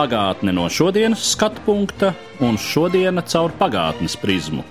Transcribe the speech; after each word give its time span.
Pagātne 0.00 0.54
no 0.56 0.62
šodienas 0.72 1.20
skatu 1.34 1.60
punkta 1.66 2.14
un 2.40 2.54
šodienas 2.56 3.26
caur 3.34 3.52
pagātnes 3.58 4.14
prizmu. 4.16 4.62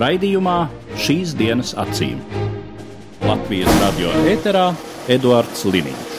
Raidījumā 0.00 0.54
šīs 0.96 1.34
dienas 1.36 1.74
acīm. 1.76 2.22
Latvijas 3.20 3.68
radio 3.82 4.14
eterā 4.32 4.70
Eduards 5.12 5.66
Liniņš. 5.68 6.12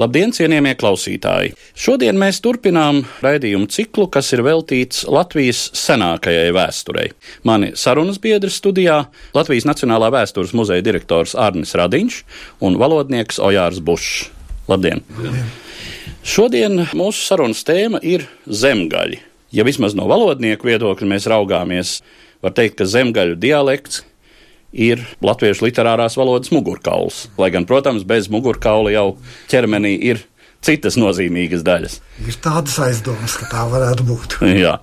Labdien, 0.00 0.32
cienījamie 0.32 0.72
klausītāji! 0.80 1.52
Šodien 1.76 2.16
mēs 2.18 2.40
turpinām 2.42 3.02
raidījumu 3.22 3.68
ciklu, 3.68 4.08
kas 4.08 4.32
ir 4.32 4.40
veltīts 4.46 5.04
Latvijas 5.04 5.66
senākajai 5.76 6.48
vēsturei. 6.56 7.10
Mani 7.44 7.74
sarunas 7.76 8.16
biedri 8.24 8.48
studijā- 8.50 9.02
Latvijas 9.36 9.68
Nacionālā 9.68 10.08
vēstures 10.16 10.56
muzeja 10.56 10.82
direktors 10.82 11.36
Arnis 11.36 11.76
Radiņš 11.76 12.22
un 12.64 12.80
valodnieks 12.80 13.38
Ojārs 13.38 13.84
Bušs. 13.84 14.33
Labdien! 14.70 15.04
Labdien. 15.18 15.52
Šodien 16.24 16.86
mūsu 16.96 17.20
sarunas 17.20 17.60
tēma 17.68 17.98
ir 18.00 18.24
zemgaļi. 18.48 19.18
Ja 19.54 19.64
vismaz 19.66 19.92
no 19.94 20.06
valodnieku 20.08 20.70
viedokļa 20.70 21.08
mēs 21.10 21.28
raugāmies, 21.28 21.98
var 22.42 22.54
teikt, 22.56 22.78
ka 22.78 22.86
zemgaļu 22.88 23.36
dialekts 23.40 24.02
ir 24.72 25.04
latviešu 25.22 25.66
literārās 25.66 26.16
valodas 26.18 26.50
mugurkauls. 26.54 27.26
Lai 27.38 27.50
gan, 27.54 27.66
protams, 27.68 28.06
bez 28.08 28.30
mugurkaula 28.32 28.94
jau 28.94 29.04
ķermenī 29.52 29.94
ir 30.10 30.24
citas 30.64 30.96
nozīmīgas 30.96 31.62
daļas. 31.66 31.98
Ir 32.24 32.38
tādas 32.42 32.78
aizdomas, 32.82 33.36
ka 33.38 33.50
tā 33.52 33.66
varētu 33.68 34.06
būt. 34.08 34.38
Jā. 34.64 34.78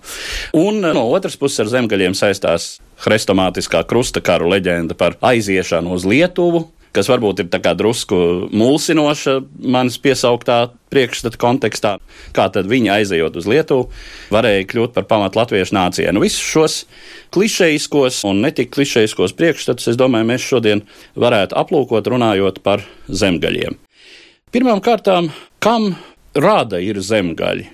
Un 0.58 0.78
no 0.86 1.08
otras 1.10 1.40
puses 1.42 1.66
ar 1.66 1.72
zemgaļiem 1.74 2.14
saistās 2.18 2.76
hrestomātiskā 3.02 3.82
krusta 3.90 4.22
karu 4.22 4.54
leģenda 4.54 4.94
par 4.98 5.18
aiziešanu 5.26 5.98
uz 5.98 6.06
Lietuvu, 6.06 6.68
kas 6.96 7.10
varbūt 7.12 7.44
ir 7.44 7.50
drusku 7.80 8.18
mulsinoša 8.52 9.38
manas 9.64 9.98
piesauktā 10.02 10.72
priekšstata 10.92 11.40
kontekstā. 11.40 11.94
Kā 12.36 12.48
tad 12.52 12.68
viņi 12.68 12.92
aizejot 12.98 13.38
uz 13.40 13.48
Lietuvu, 13.48 13.88
varēja 14.34 14.68
kļūt 14.72 14.96
par 14.96 15.08
pamatu 15.08 15.40
latviešu 15.40 15.76
nācijai. 15.78 16.12
Nu, 16.12 16.24
visus 16.24 16.44
šos 16.44 16.78
klišejiskos 17.32 18.22
un 18.28 18.44
netik 18.44 18.74
klišejiskos 18.76 19.36
priekšstatus, 19.40 19.94
es 19.94 20.00
domāju, 20.00 20.28
mēs 20.34 20.48
šodien 20.48 20.84
varētu 21.16 21.58
aplūkot 21.64 22.12
runājot 22.12 22.60
par 22.66 22.84
zemgaļiem. 23.08 23.80
Pirmām 24.52 24.84
kārtām, 24.84 25.32
kam 25.64 25.94
rāda 26.36 26.82
ir 26.84 27.00
zemgaļi? 27.00 27.70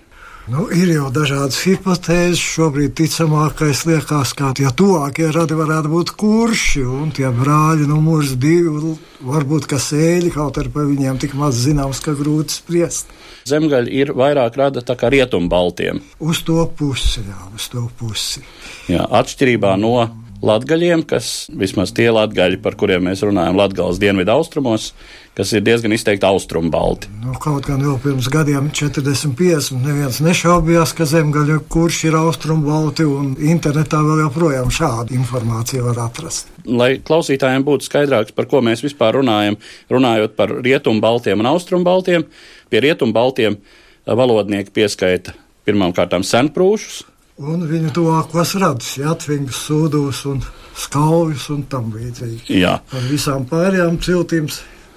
Nu, 0.48 0.70
ir 0.72 0.88
jau 0.94 1.09
dažādas 1.12 1.58
hipotēzes. 1.67 2.40
Šobrīd 2.40 2.94
ticamākais 2.95 3.81
liekas, 3.84 4.31
ka 4.31 4.53
tie 4.56 4.70
tuvākie 4.72 5.28
radi 5.36 5.58
varētu 5.59 5.90
būt 5.92 6.14
kurši 6.16 6.86
un 6.88 7.09
tie 7.12 7.28
brāļi 7.36 7.84
numurs 7.90 8.31
divi. 8.40 8.94
Varbūt 9.28 9.68
kā 9.68 9.75
sēļi, 9.81 10.31
kaut 10.31 10.59
arī 10.62 10.72
par 10.72 10.88
viņiem 10.88 11.20
tik 11.20 11.36
maz 11.36 11.59
zināms, 11.66 12.00
ka 12.06 12.16
grūti 12.16 12.62
spriest. 12.62 13.12
Zemgaļi 13.52 13.92
ir 14.00 14.14
vairāk 14.16 14.56
rada 14.59 14.86
tā 14.88 14.95
kā 14.95 15.12
rietumbaltiem. 15.12 16.00
Uz 16.23 16.40
to 16.48 16.64
pusi, 16.80 17.25
jā, 17.28 17.42
uz 17.52 17.68
to 17.73 17.84
pusi. 18.00 18.45
Jā, 18.88 19.03
atšķirībā 19.20 19.75
no 19.84 19.98
latgaļiem, 20.45 21.03
kas 21.07 21.47
vismaz 21.49 21.93
tie 21.95 22.09
latgaļi, 22.13 22.59
par 22.61 22.77
kuriem 22.80 23.07
mēs 23.07 23.23
runājam 23.25 23.57
Latgales 23.57 23.99
dienvidu 24.02 24.33
austrumos, 24.35 24.91
kas 25.38 25.51
ir 25.53 25.63
diezgan 25.66 25.94
izteikti 25.94 26.25
austrumu 26.25 26.72
balti. 26.73 27.09
Nu, 27.23 27.34
kaut 27.41 27.67
gan 27.69 27.81
jau 27.85 27.95
pirms 28.01 28.29
gadiem, 28.34 28.69
40, 28.73 29.34
50, 29.38 29.81
neviens 29.85 30.19
nešaubījās, 30.25 30.94
ka 30.97 31.07
zemgaļa 31.09 31.57
kurš 31.73 32.03
ir 32.09 32.17
austrumu 32.17 32.69
balti, 32.69 33.06
un 33.06 33.34
internetā 33.38 34.01
vēl 34.06 34.23
joprojām 34.25 34.72
šādu 34.73 35.17
informāciju 35.17 35.89
var 35.89 36.03
atrast. 36.07 36.53
Lai 36.66 36.95
klausītājiem 37.06 37.66
būtu 37.67 37.89
skaidrāks, 37.89 38.35
par 38.38 38.50
ko 38.50 38.62
mēs 38.66 38.85
vispār 38.85 39.19
runājam, 39.19 39.59
runājot 39.94 40.38
par 40.39 40.53
rietumu 40.62 41.03
baltiem 41.03 41.44
un 41.44 41.51
austrumu 41.53 41.85
baltiem, 41.88 42.25
pie 42.73 42.85
rietumu 42.85 43.16
baltiem 43.16 43.59
valodnieki 44.07 44.73
pieskaita 44.73 45.35
pirmām 45.67 45.91
kārtām 45.95 46.23
senprūšus, 46.23 47.03
un 47.38 47.66
viņu 47.70 47.92
tuvākos 47.94 48.56
radus, 48.62 48.96
Latvijas 49.02 49.59
sūdus 49.68 50.24
un 50.30 50.42
skalvus 50.78 51.50
un 51.53 51.64
tam 51.70 51.92
līdzīgi. 51.94 52.58
Jā. 52.62 52.78
Par 52.90 53.06
visām 53.09 53.46
pārējām 53.50 54.00
ciltīm 54.02 54.50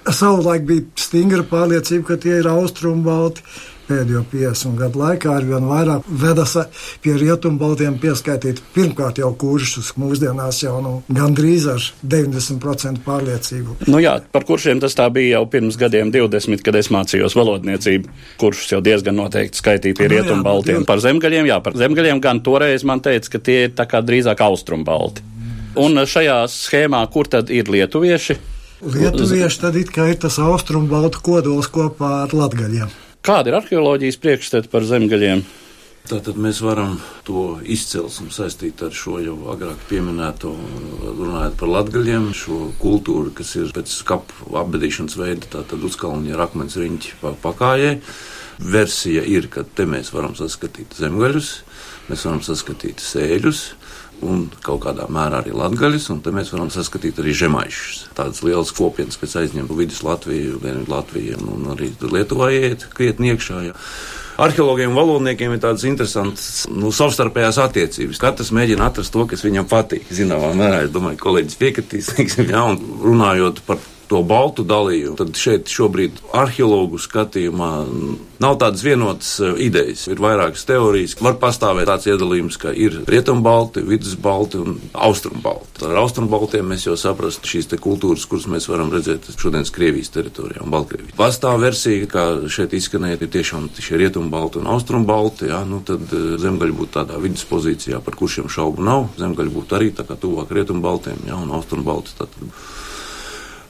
savulaik 0.09 0.65
bija 0.65 0.87
stingra 0.97 1.45
pārliecība, 1.47 2.07
ka 2.11 2.17
tie 2.21 2.39
ir 2.41 2.49
austrumu 2.49 3.05
balti 3.05 3.45
pēdējo 3.91 4.23
50 4.31 4.79
gadu 4.79 5.01
laikā 5.01 5.35
ar 5.35 5.47
vien 5.47 5.67
vairāk 5.67 6.07
vedas 6.23 6.55
pie 7.03 7.15
rietumbaltiem 7.19 7.97
pieskaitīt 8.01 8.61
pirmkārt 8.75 9.19
jau 9.21 9.31
kuršus, 9.37 9.93
mūsdienās 9.99 10.61
jau 10.63 10.77
nu, 10.83 10.93
gandrīz 11.11 11.67
ar 11.71 11.87
90% 12.01 13.03
pārliecību. 13.05 13.77
Nu 13.91 14.01
jā, 14.03 14.17
par 14.33 14.47
kuršiem 14.47 14.81
tas 14.83 14.95
tā 14.97 15.09
bija 15.13 15.39
jau 15.39 15.45
pirms 15.51 15.79
gadiem 15.79 16.13
20, 16.13 16.63
kad 16.65 16.77
es 16.79 16.91
mācījos 16.93 17.35
valodniecību. 17.37 18.15
Kuršus 18.41 18.75
jau 18.75 18.81
diezgan 18.83 19.17
noteikti 19.19 19.61
skaitīja 19.61 19.99
pie 19.99 20.07
nu, 20.07 20.15
rietumbaltiem. 20.15 20.87
Par 20.87 21.03
zemgaļiem, 21.03 21.51
jā, 21.51 21.59
par 21.63 21.77
zemgaļiem 21.79 22.23
gan 22.23 22.41
toreiz 22.45 22.87
man 22.87 23.03
teica, 23.03 23.35
ka 23.35 23.43
tie 23.43 23.59
ir 23.67 23.75
tā 23.77 23.87
kā 23.89 24.03
drīzāk 24.05 24.43
austrumbalti. 24.45 25.27
Un 25.79 26.03
šajā 26.07 26.41
schēmā, 26.51 27.03
kur 27.13 27.29
tad 27.31 27.51
ir 27.53 27.69
lietuvieši? 27.71 28.39
Lietuvieši 28.81 29.61
tad 29.61 29.77
it 29.77 29.91
kā 29.93 30.09
ir 30.09 30.17
tas 30.19 30.39
austrumbaltu 30.41 31.21
kodols 31.23 31.69
kopā 31.71 32.23
ar 32.25 32.35
latgaļiem. 32.35 32.89
Kāda 33.21 33.51
ir 33.51 33.55
arheoloģijas 33.59 34.15
priekšstata 34.17 34.69
par 34.71 34.81
zemgaļiem? 34.89 35.43
Tātad 36.09 36.39
mēs 36.41 36.57
varam 36.65 36.95
to 37.27 37.59
izcelsmi 37.69 38.31
saistīt 38.33 38.81
ar 38.81 38.95
šo 38.97 39.19
jau 39.21 39.35
agrāk 39.53 39.83
pieminēto, 39.91 40.55
runājot 41.05 41.59
par 41.59 41.69
latgaļiem, 41.69 42.31
šo 42.33 42.57
kultūru, 42.81 43.29
kas 43.37 43.53
ir 43.59 43.69
pēc 43.75 43.93
kapu 44.09 44.55
apbedīšanas 44.63 45.19
veida, 45.21 45.51
tātad 45.53 45.85
uzkalni 45.85 46.33
ar 46.33 46.47
akmens 46.47 46.79
riņķi 46.81 47.13
pakājai. 47.45 47.93
Versija 48.73 49.21
ir, 49.29 49.51
ka 49.53 49.67
te 49.69 49.85
mēs 49.85 50.09
varam 50.15 50.33
saskatīt 50.37 50.97
zemgaļus, 50.97 51.51
mēs 52.09 52.25
varam 52.25 52.41
saskatīt 52.49 53.05
sēļus, 53.05 53.61
un 54.25 54.45
kaut 54.63 54.83
kādā 54.85 55.07
mērā 55.11 55.41
arī 55.41 55.53
latgaļus, 55.57 56.09
un 56.13 56.21
te 56.23 56.33
mēs 56.35 56.53
varam 56.53 56.71
saskatīt 56.73 57.19
arī 57.21 57.35
žemaišus. 57.37 58.01
Tādas 58.17 58.41
lielas 58.45 58.73
kopienas, 58.75 59.19
kas 59.21 59.37
aizņem 59.41 59.69
vidus 59.75 60.03
Latviju, 60.05 60.59
Dienvidu 60.63 60.93
Latviju 60.93 61.39
un 61.51 61.69
arī 61.75 61.91
Lietuvā 62.01 62.51
iet 62.55 62.87
krietni 62.95 63.33
iekšā. 63.33 63.61
Ja. 63.69 63.77
Arheologiem 64.41 64.93
un 64.93 64.97
valodniekiem 64.97 65.53
ir 65.53 65.61
tādas 65.61 65.83
interesantas 65.85 66.65
nu, 66.71 66.89
savstarpējās 66.95 67.59
attiecības. 67.61 68.21
Katrs 68.21 68.53
mēģina 68.55 68.87
atrast 68.89 69.13
to, 69.13 69.25
kas 69.29 69.43
viņam 69.45 69.67
patīk. 69.69 70.07
Zināmā 70.13 70.53
mērā, 70.57 70.85
es 70.85 70.93
domāju, 70.93 71.19
kolēģis 71.21 71.59
piekritīs, 71.61 72.13
ja, 72.53 72.63
un 72.65 72.79
runājot 73.03 73.61
par 73.67 73.81
to 74.11 74.19
baltu 74.27 74.65
dalījumu, 74.67 75.15
tad 75.19 75.37
šeit 75.39 75.71
šobrīd 75.71 76.19
arheologu 76.35 76.99
skatījumā 76.99 77.71
nav 78.41 78.57
tādas 78.59 78.83
vienotas 78.83 79.29
e, 79.39 79.51
idejas. 79.67 80.07
Ir 80.11 80.19
vairākas 80.21 80.65
teorijas. 80.67 81.15
Var 81.21 81.37
pastāvēt 81.39 81.87
tāds 81.87 82.09
iedalījums, 82.09 82.57
ka 82.61 82.73
ir 82.73 82.97
rietumbalti, 83.07 83.83
vidusbalti 83.87 84.59
un 84.59 84.79
austrumbalti. 85.07 85.85
Ar 85.87 86.01
austrumbaltiem 86.03 86.67
mēs 86.73 86.87
jau 86.89 86.97
saprastu 86.99 87.47
šīs 87.53 87.69
kultūras, 87.81 88.25
kuras 88.29 88.49
mēs 88.51 88.67
varam 88.71 88.91
redzēt 88.93 89.29
šodienas 89.31 89.71
Krievijas 89.73 90.11
teritorijā 90.13 90.65
un 90.65 90.73
Baltkrievijā. 90.73 91.15
Pastāv 91.17 91.61
versija, 91.63 92.09
kā 92.11 92.25
šeit 92.51 92.75
izskanēja, 92.77 93.21
ir 93.21 93.31
tiešām 93.31 93.69
šie 93.77 94.01
rietumbalti 94.01 94.59
un 94.61 94.69
austrumbalti, 94.73 95.51
jā, 95.53 95.63
nu 95.69 95.79
tad 95.87 96.03
e, 96.11 96.21
zemgaļi 96.41 96.77
būtu 96.81 96.97
tādā 96.99 97.21
viduspozīcijā, 97.21 98.01
par 98.03 98.19
kuršiem 98.19 98.51
šaubu 98.51 98.83
nav. 98.85 99.07
Zemgaļi 99.21 99.55
būtu 99.55 99.79
arī 99.79 99.91
tā 99.95 100.07
kā 100.07 100.19
tuvāk 100.19 100.51
rietumbaltiem, 100.57 101.27
jā, 101.29 101.37
un 101.37 101.53
austrumbalti. 101.55 102.17
Tātad 102.19 102.80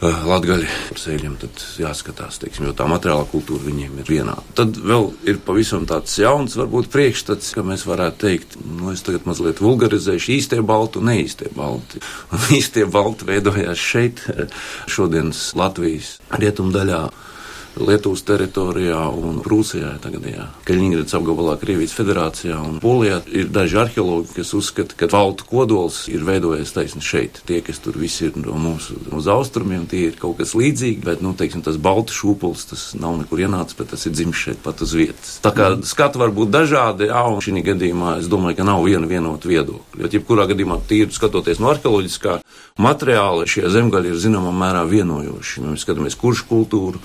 Eh, 0.01 0.21
latgaļi 0.25 0.65
par 0.87 0.97
sēļiem, 0.97 1.35
tad 1.43 1.63
jāskatās, 1.77 2.39
teiksim, 2.41 2.65
jo 2.65 2.71
tā 2.73 2.87
materiālā 2.89 3.21
kultūra 3.29 3.67
viņiem 3.67 3.99
ir 4.01 4.07
vienāda. 4.09 4.41
Tad 4.57 4.79
vēl 4.81 5.11
ir 5.29 5.37
pavisam 5.45 5.85
tāds 5.85 6.15
jauns, 6.17 6.55
varbūt 6.57 6.89
priekšstats, 6.89 7.51
ka 7.53 7.61
mēs 7.67 7.85
varētu 7.85 8.17
teikt, 8.23 8.55
nu, 8.65 8.89
es 8.95 9.05
tagad 9.05 9.29
mazliet 9.29 9.61
vulgarizēšu 9.61 10.33
īstie 10.39 10.63
balti 10.65 10.97
un 10.97 11.11
neīstie 11.11 11.51
balti. 11.53 12.01
Un 12.33 12.47
īstie 12.57 12.87
balti 12.89 13.29
veidojās 13.29 13.77
šeit, 13.91 14.25
šodienas 14.89 15.51
Latvijas 15.61 16.15
rietumdaļā 16.33 17.03
Lietuvas 17.79 18.21
teritorijā 18.27 18.99
un 19.15 19.39
Prūsijā, 19.45 19.93
tagad, 20.03 20.25
jā, 20.27 20.47
Kaļiņgrads 20.67 21.15
apgabalā, 21.15 21.55
Krievijas 21.61 21.93
federācijā 21.95 22.57
un 22.59 22.81
Polijā. 22.83 23.21
Ir 23.31 23.47
daži 23.53 23.79
arheologi, 23.79 24.33
kas 24.35 24.51
uzskata, 24.57 24.97
ka 24.99 25.07
valtu 25.11 25.47
kodols 25.47 26.03
ir 26.11 26.25
veidojies 26.27 26.73
taisni 26.75 27.03
šeit. 27.05 27.39
Tie, 27.47 27.61
kas 27.63 27.79
tur 27.83 27.95
visi 27.99 28.27
ir 28.27 28.35
no 28.41 28.57
mums 28.59 28.89
uz 28.91 29.29
austrumiem, 29.31 29.87
tie 29.89 30.09
ir 30.09 30.19
kaut 30.19 30.41
kas 30.41 30.51
līdzīgs, 30.57 31.05
bet, 31.07 31.23
nu, 31.23 31.31
teiksim, 31.37 31.63
tas 31.63 31.79
baltu 31.81 32.15
šūpuls, 32.17 32.67
tas 32.73 32.85
nav 32.99 33.15
nekur 33.21 33.45
ienācis, 33.45 33.77
bet 33.79 33.93
tas 33.95 34.03
ir 34.05 34.15
dzimis 34.17 34.43
šeit 34.43 34.61
pat 34.65 34.83
uz 34.83 34.95
vietas. 34.97 35.37
Tā 35.45 35.53
kā 35.55 35.71
skati 35.87 36.19
var 36.19 36.35
būt 36.35 36.51
dažādi, 36.51 37.07
jā, 37.07 37.23
un 37.31 37.39
šī 37.39 37.63
gadījumā 37.71 38.17
es 38.19 38.27
domāju, 38.31 38.59
ka 38.59 38.67
nav 38.67 38.83
viena 38.83 39.07
vienota 39.07 39.47
viedokļa. 39.47 40.03
Jo, 40.03 40.11
jebkurā 40.11 40.49
gadījumā, 40.51 40.81
tīri 40.91 41.15
skatoties 41.15 41.63
no 41.63 41.71
arheoloģiskā 41.71 42.41
materiāla, 42.81 43.47
šie 43.49 43.69
zemgaļi 43.71 44.11
ir 44.11 44.19
zināmā 44.21 44.51
mērā 44.55 44.83
vienojoši. 44.89 45.63
Mēs 45.65 45.85
skatāmies, 45.85 46.17
kurš 46.19 46.45
kultūru, 46.49 47.01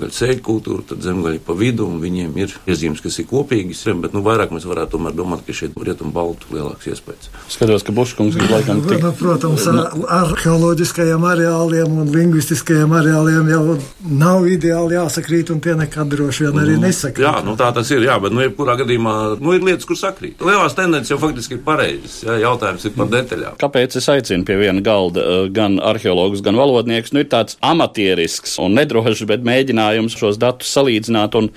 latgaļu 0.00 0.16
ceļu 0.16 0.42
kultūru, 0.44 0.84
tad 0.88 1.04
zemgaļi 1.04 1.40
pa 1.44 1.54
vidu, 1.56 1.86
un 1.88 2.00
viņiem 2.00 2.36
ir 2.40 2.54
iezīmes, 2.68 3.00
kas 3.04 3.18
ir 3.20 3.26
kopīgas, 3.28 3.82
bet, 4.00 4.14
nu, 4.14 4.22
vairāk 4.24 4.52
mēs 4.54 4.66
varētu 4.68 4.96
tomēr 4.96 5.14
domāt, 5.16 5.44
ka 5.44 5.52
šeit 5.52 5.76
rietumu 5.76 6.12
baltu 6.12 6.48
lielāks 6.54 6.88
iespējas. 6.88 7.30
Skatos, 7.52 7.84
ka 7.84 7.92
Buškungs 7.92 8.36
ir 8.38 8.48
laikam 8.50 8.80
tik. 8.86 9.02
Nu, 9.02 9.12
protams, 9.16 9.66
ar 9.68 9.92
arheoloģiskajiem 10.20 11.24
areāliem 11.30 12.00
un 12.02 12.12
lingvistiskajiem 12.14 12.94
areāliem 12.96 13.50
jau 13.52 13.76
nav 14.08 14.48
ideāli 14.48 14.96
jāsakrīt, 14.96 15.52
un 15.52 15.60
tie 15.64 15.76
nekad 15.78 16.10
droši 16.14 16.48
vien 16.48 16.62
arī 16.62 16.78
nesakrīt. 16.80 17.24
Jā, 17.26 17.44
nu 17.46 17.56
tā 17.60 17.70
tas 17.76 17.90
ir, 17.92 18.04
jā, 18.06 18.16
bet, 18.22 18.34
nu, 18.34 18.44
jebkurā 18.44 18.78
gadījumā, 18.80 19.16
nu, 19.40 19.54
ir 19.56 19.66
lietas, 19.66 19.88
kur 19.88 19.98
sakrīt. 20.00 20.40
Lielās 20.44 20.76
tendences 20.78 21.12
jau 21.12 21.20
faktiski 21.20 21.58
ir 21.58 21.64
pareizas, 21.66 22.20
jā, 22.26 22.38
jautājums 22.46 22.86
ir 22.88 22.96
par 22.96 23.10
detaļām. 23.12 23.58
Kāpēc 23.60 23.98
es 24.00 24.08
aicinu 24.12 24.46
pie 24.48 24.58
viena 24.60 24.84
galda 24.84 25.24
eh, 25.24 25.42
gan 25.54 25.78
arheologus, 25.82 26.44
gan 26.44 26.58
valodniekus? 26.60 27.14
Nu, 27.14 27.24
ir 27.24 27.30
tāds 27.32 27.58
amatierisks 27.64 28.56
un 28.62 28.76
nedrošs, 28.78 29.26
bet 29.28 29.44
mēģinājums 29.46 29.89
šos 30.10 30.38
datus 30.40 30.72
salīdzināt 30.76 31.36
un 31.38 31.50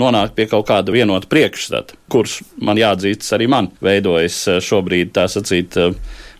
nonākt 0.00 0.36
pie 0.36 0.46
kaut 0.50 0.66
kāda 0.70 0.94
vienota 0.94 1.28
priekšstata, 1.30 1.98
kurš 2.12 2.40
man 2.62 2.80
jāatzīst, 2.80 3.26
arī 3.36 3.48
man 3.50 3.70
veidojas 3.84 4.42
eh, 4.48 4.60
šobrīd, 4.64 5.14
tā 5.16 5.28
sacīt, 5.30 5.78
eh, 5.78 5.94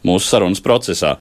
mūsu 0.06 0.28
sarunas 0.28 0.62
procesā. 0.64 1.16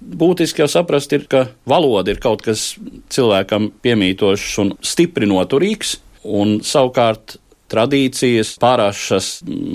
Būtiski 0.00 0.62
jau 0.62 0.70
saprast, 0.72 1.12
ir, 1.12 1.26
ka 1.28 1.50
valoda 1.68 2.14
ir 2.14 2.20
kaut 2.22 2.40
kas 2.46 2.72
cilvēkam 3.12 3.68
piemītošs 3.84 4.54
un 4.62 4.72
stipri 4.80 5.28
noturīgs, 5.28 5.98
un 6.24 6.58
savukārt 6.64 7.36
tradīcijas, 7.70 8.54
pārāšas, 8.60 9.28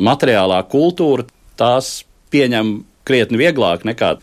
materiālā 0.09 0.63
kultūra 0.71 1.27
tās 1.59 1.99
pieņem 2.33 2.79
krietni 3.05 3.39
vieglāk 3.39 3.85
nekā 3.87 4.15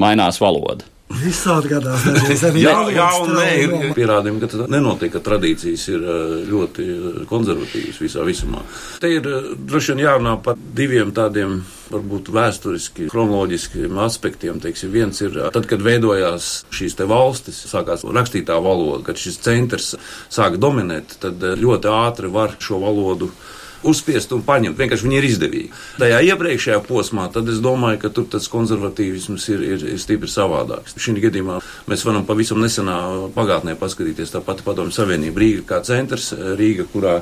mainās 0.00 0.40
valoda. 0.40 0.86
Visādi 1.10 1.72
gadās. 1.72 2.04
Jā, 2.60 2.74
jā, 2.94 3.06
un 3.18 3.32
nē, 3.34 3.46
ir 3.64 3.72
pierādījumi, 3.96 4.38
ka 4.42 4.48
tas 4.52 4.70
nenotiek, 4.70 5.10
ka 5.10 5.22
tradīcijas 5.24 5.86
ir 5.90 6.04
eh, 6.06 6.34
ļoti 6.46 6.86
konservatīvas 7.30 7.98
visā 7.98 8.22
visumā. 8.26 8.62
Te 9.02 9.10
ir 9.16 9.26
eh, 9.26 9.50
droši 9.58 9.96
vien 9.96 10.04
jārunā 10.04 10.36
par 10.44 10.60
diviem 10.78 11.10
tādiem, 11.16 11.58
varbūt 11.90 12.30
vēsturiski, 12.30 13.08
chronoloģiskiem 13.10 13.98
aspektiem. 14.06 14.62
Teiksim, 14.62 14.92
viens 14.94 15.18
ir 15.24 15.34
tad, 15.50 15.66
kad 15.70 15.82
veidojās 15.82 16.50
šīs 16.78 16.94
te 17.00 17.08
valstis, 17.10 17.58
sākās 17.72 18.06
rakstītā 18.06 18.60
valoda, 18.62 19.02
kad 19.10 19.18
šis 19.18 19.40
centrs 19.42 19.96
sāk 20.30 20.60
dominēt, 20.62 21.18
tad 21.26 21.42
eh, 21.42 21.58
ļoti 21.58 21.90
ātri 21.90 22.30
var 22.30 22.54
šo 22.62 22.78
valodu 22.86 23.32
uzspiest 23.86 24.32
un 24.36 24.42
paņemt. 24.46 24.78
Vienkārši 24.78 25.06
viņi 25.06 25.18
ir 25.18 25.28
izdevīgi. 25.28 25.70
Tajā 26.00 26.20
iepriekšējā 26.30 26.80
posmā, 26.86 27.28
tad 27.32 27.48
es 27.52 27.60
domāju, 27.64 28.00
ka 28.04 28.12
tur 28.14 28.26
tas 28.30 28.48
konservatīvisms 28.52 29.48
ir, 29.54 29.64
ir, 29.74 29.86
ir 29.94 30.00
stipri 30.02 30.30
savādāks. 30.30 30.96
Šī 31.00 31.16
gadījumā 31.24 31.60
mēs 31.90 32.04
varam 32.06 32.26
pavisam 32.28 32.60
nesenā 32.62 32.98
pagātnē 33.36 33.76
paskatīties 33.80 34.34
tā 34.34 34.42
pati 34.44 34.66
padomju 34.66 34.94
savienība 34.94 35.42
Rīga 35.42 35.66
kā 35.72 35.80
centrs, 35.86 36.30
Rīga, 36.58 36.86
kurā 36.92 37.20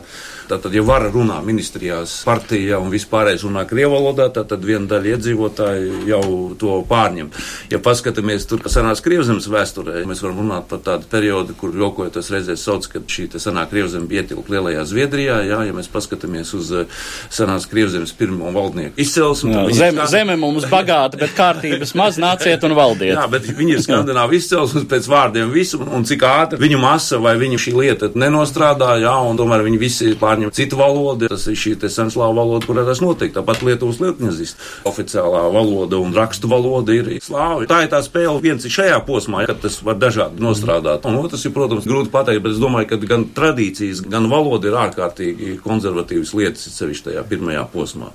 tātad, 0.48 0.74
ja 0.74 0.82
vara 0.86 1.10
runā 1.12 1.38
ministrijās, 1.44 2.22
partija 2.26 2.80
un 2.82 2.90
vispārējais 2.92 3.44
runā 3.46 3.64
krievu 3.68 3.96
valodā, 3.96 4.28
tad, 4.34 4.54
viena 4.64 4.88
daļa 4.90 5.14
iedzīvotāji 5.14 6.08
jau 6.08 6.22
to 6.58 6.80
pārņem. 6.88 7.30
Ja 7.72 7.80
paskatāmies 7.84 8.48
tur, 8.48 8.62
kas 8.64 8.78
senās 8.78 9.02
krievzemes 9.04 9.48
vēsturē, 9.50 10.02
mēs 10.08 10.22
varam 10.24 10.42
runāt 10.42 10.68
par 10.70 10.82
tādu 10.84 11.08
periodu, 11.10 11.56
kur 11.58 11.74
jokojoties 11.76 12.32
reizēs 12.34 12.64
sauc, 12.64 12.88
ka 12.92 13.02
šī 13.04 13.28
senā 13.38 13.66
krievzeme 13.70 14.08
ietilp 14.18 14.48
lielajā 14.50 14.84
Zviedrijā, 14.88 15.40
jā, 15.46 15.60
ja 15.68 15.76
mēs 15.76 15.90
paskatāmies 15.92 16.47
uz 16.56 16.72
eh, 16.72 17.02
senās 17.34 17.66
krievzemes 17.70 18.14
pirmo 18.18 18.52
valdnieku 18.54 19.00
izcelsmi. 19.02 19.54
Jā, 19.54 19.64
viņi 19.68 19.88
ir 20.02 20.10
zeme, 20.12 20.36
mums 20.40 20.66
bagāta, 20.70 21.20
bet 21.20 21.34
kārtības 21.36 21.94
maz 21.98 22.18
nāciet 22.20 22.64
un 22.66 22.76
valdiet. 22.78 23.14
Jā, 23.16 23.26
bet 23.30 23.48
viņi 23.48 23.76
ir 23.76 23.84
skandināvi 23.84 24.38
izcelsmes 24.40 24.86
pēc 24.90 25.08
vārdiem 25.10 25.52
visu, 25.54 25.80
un 25.84 26.06
cik 26.08 26.24
ātri 26.28 26.60
viņu 26.62 26.80
masa 26.82 27.20
vai 27.22 27.36
viņu 27.40 27.60
šī 27.62 27.74
lieta 27.76 28.10
nenostrādā, 28.18 28.94
jā, 29.02 29.14
un 29.28 29.38
tomēr 29.38 29.64
viņi 29.66 29.80
visi 29.80 30.14
pārņem 30.18 30.52
citu 30.54 30.78
valodu. 30.80 31.28
Tas 31.28 31.46
ir 31.50 31.58
šī 31.58 31.74
te 31.82 31.90
senslāva 31.92 32.36
valoda, 32.40 32.66
kurā 32.66 32.84
tas 32.86 33.02
notiek. 33.04 33.32
Tāpat 33.34 33.64
Lietuvas 33.66 34.00
lietņazist. 34.02 34.62
Oficiālā 34.88 35.44
valoda 35.54 36.00
un 36.00 36.14
rakstu 36.16 36.50
valoda 36.50 36.94
ir 36.96 37.10
slāvi. 37.24 37.68
Tā 37.70 37.82
ir 37.84 37.92
tā 37.92 38.00
spēle 38.04 38.38
viens 38.42 38.64
ir 38.64 38.74
šajā 38.74 38.98
posmā, 39.06 39.44
kad 39.48 39.60
tas 39.62 39.78
var 39.84 39.98
dažādi 40.00 40.42
nostrādāt. 40.44 41.06
Un 41.08 41.18
otrs 41.20 41.44
ir, 41.46 41.54
protams, 41.56 41.86
grūti 41.88 42.12
pateikt, 42.12 42.42
bet 42.44 42.56
es 42.56 42.62
domāju, 42.62 42.90
ka 42.92 43.00
gan 43.08 43.26
tradīcijas, 43.36 44.02
gan 44.08 44.28
valoda 44.30 44.70
ir 44.70 44.78
ārkārtīgi 44.86 45.58
konservatīvas 45.64 46.34
lietas, 46.38 46.68
sevišķi 46.78 47.10
tajā 47.10 47.24
pirmajā 47.30 47.64
posmā. 47.72 48.12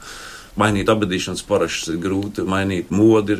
Mainīt 0.54 0.86
abadīšanas 0.86 1.42
parašas 1.50 1.88
ir 1.90 1.96
grūti, 1.98 2.44
mainīt 2.46 2.92
modi. 2.94 3.40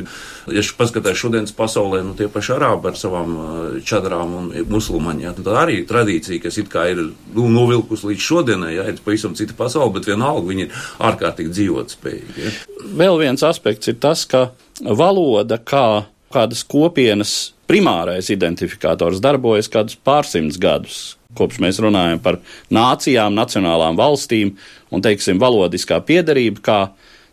Ja 0.50 0.64
š- 0.66 0.74
paskatās 0.74 1.14
šodienas 1.20 1.54
pasaulē, 1.54 2.00
nu 2.02 2.16
tie 2.18 2.26
paši 2.26 2.56
arābi 2.56 2.90
ar 2.90 2.98
savām 2.98 3.36
ā, 3.38 3.50
čadrām 3.86 4.32
un 4.40 4.48
musulmaņiem, 4.66 5.22
ja, 5.28 5.34
tā 5.38 5.54
arī 5.60 5.76
ir 5.78 5.86
tradīcija, 5.86 6.42
kas 6.42 6.58
it 6.58 6.72
kā 6.72 6.88
ir 6.90 7.04
nu, 7.36 7.46
novilkus 7.54 8.02
līdz 8.02 8.18
šodienai, 8.26 8.72
ja, 8.74 8.88
ir 8.90 8.98
pavisam 9.06 9.36
cita 9.38 9.54
pasaule, 9.54 9.94
bet 9.94 10.10
vienalga 10.10 10.42
viņi 10.50 10.66
ir 10.66 10.82
ārkārtīgi 11.06 11.54
dzīvotspējīgi. 11.54 12.48
Ja. 12.48 12.50
Vēl 12.98 13.22
viens 13.22 13.46
aspekts 13.46 13.94
ir 13.94 14.00
tas, 14.02 14.26
ka 14.26 14.48
valoda 14.82 15.62
kā 15.62 16.08
kādas 16.34 16.66
kopienas 16.66 17.53
primārais 17.70 18.30
identifikators 18.32 19.22
darbojas 19.24 19.70
kādus 19.72 19.98
pārsimtus 20.04 20.60
gadus. 20.60 20.98
Kopš 21.34 21.58
mēs 21.62 21.80
runājam 21.82 22.20
par 22.22 22.38
nācijām, 22.72 23.34
nacionālām 23.34 23.98
valstīm 23.98 24.54
un, 24.94 25.02
teiksim, 25.02 25.40
valodiskā 25.42 25.98
piederība 26.06 26.62
kā 26.62 26.80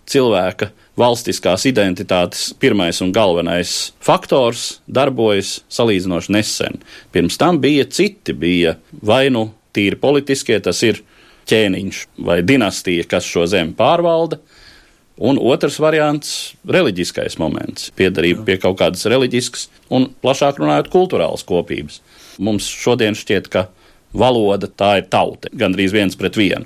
cilvēka 0.09 0.71
valstiskās 0.97 1.65
identitātes 1.69 2.49
pirmais 2.59 2.99
un 3.03 3.13
galvenais 3.15 3.91
faktors 4.03 4.81
darbojas 4.89 5.59
salīdzinoši 5.71 6.33
nesen. 6.35 6.81
Pirms 7.13 7.37
tam 7.39 7.61
bija 7.61 7.85
citi, 7.89 8.33
bija 8.33 8.75
vai 8.91 9.29
nu 9.33 9.49
tīri 9.75 9.99
politiskie, 10.01 10.59
tas 10.59 10.81
ir 10.83 11.03
ķēniņš 11.49 12.01
vai 12.25 12.41
dinastija, 12.45 13.05
kas 13.09 13.27
šo 13.27 13.47
zemi 13.49 13.73
pārvalda, 13.77 14.41
Un 15.19 15.37
otrs 15.37 15.77
variants- 15.81 16.53
reliģiskais 16.75 17.37
moments, 17.37 17.91
piederība 17.97 18.45
pie 18.45 18.57
kaut 18.57 18.79
kādas 18.79 19.05
reliģiskas 19.05 19.67
un, 19.89 20.09
plašāk 20.23 20.61
runājot, 20.61 20.89
kultūrālas 20.93 21.43
kopības. 21.45 21.99
Mums 22.39 22.65
šodien 22.65 23.13
šķiet, 23.13 23.49
ka 23.49 23.67
valoda 24.13 24.67
tā 24.67 24.97
ir 25.01 25.09
tauta, 25.11 25.49
gandrīz 25.53 25.91
viens 25.91 26.15
pret 26.15 26.35
vienu. 26.35 26.65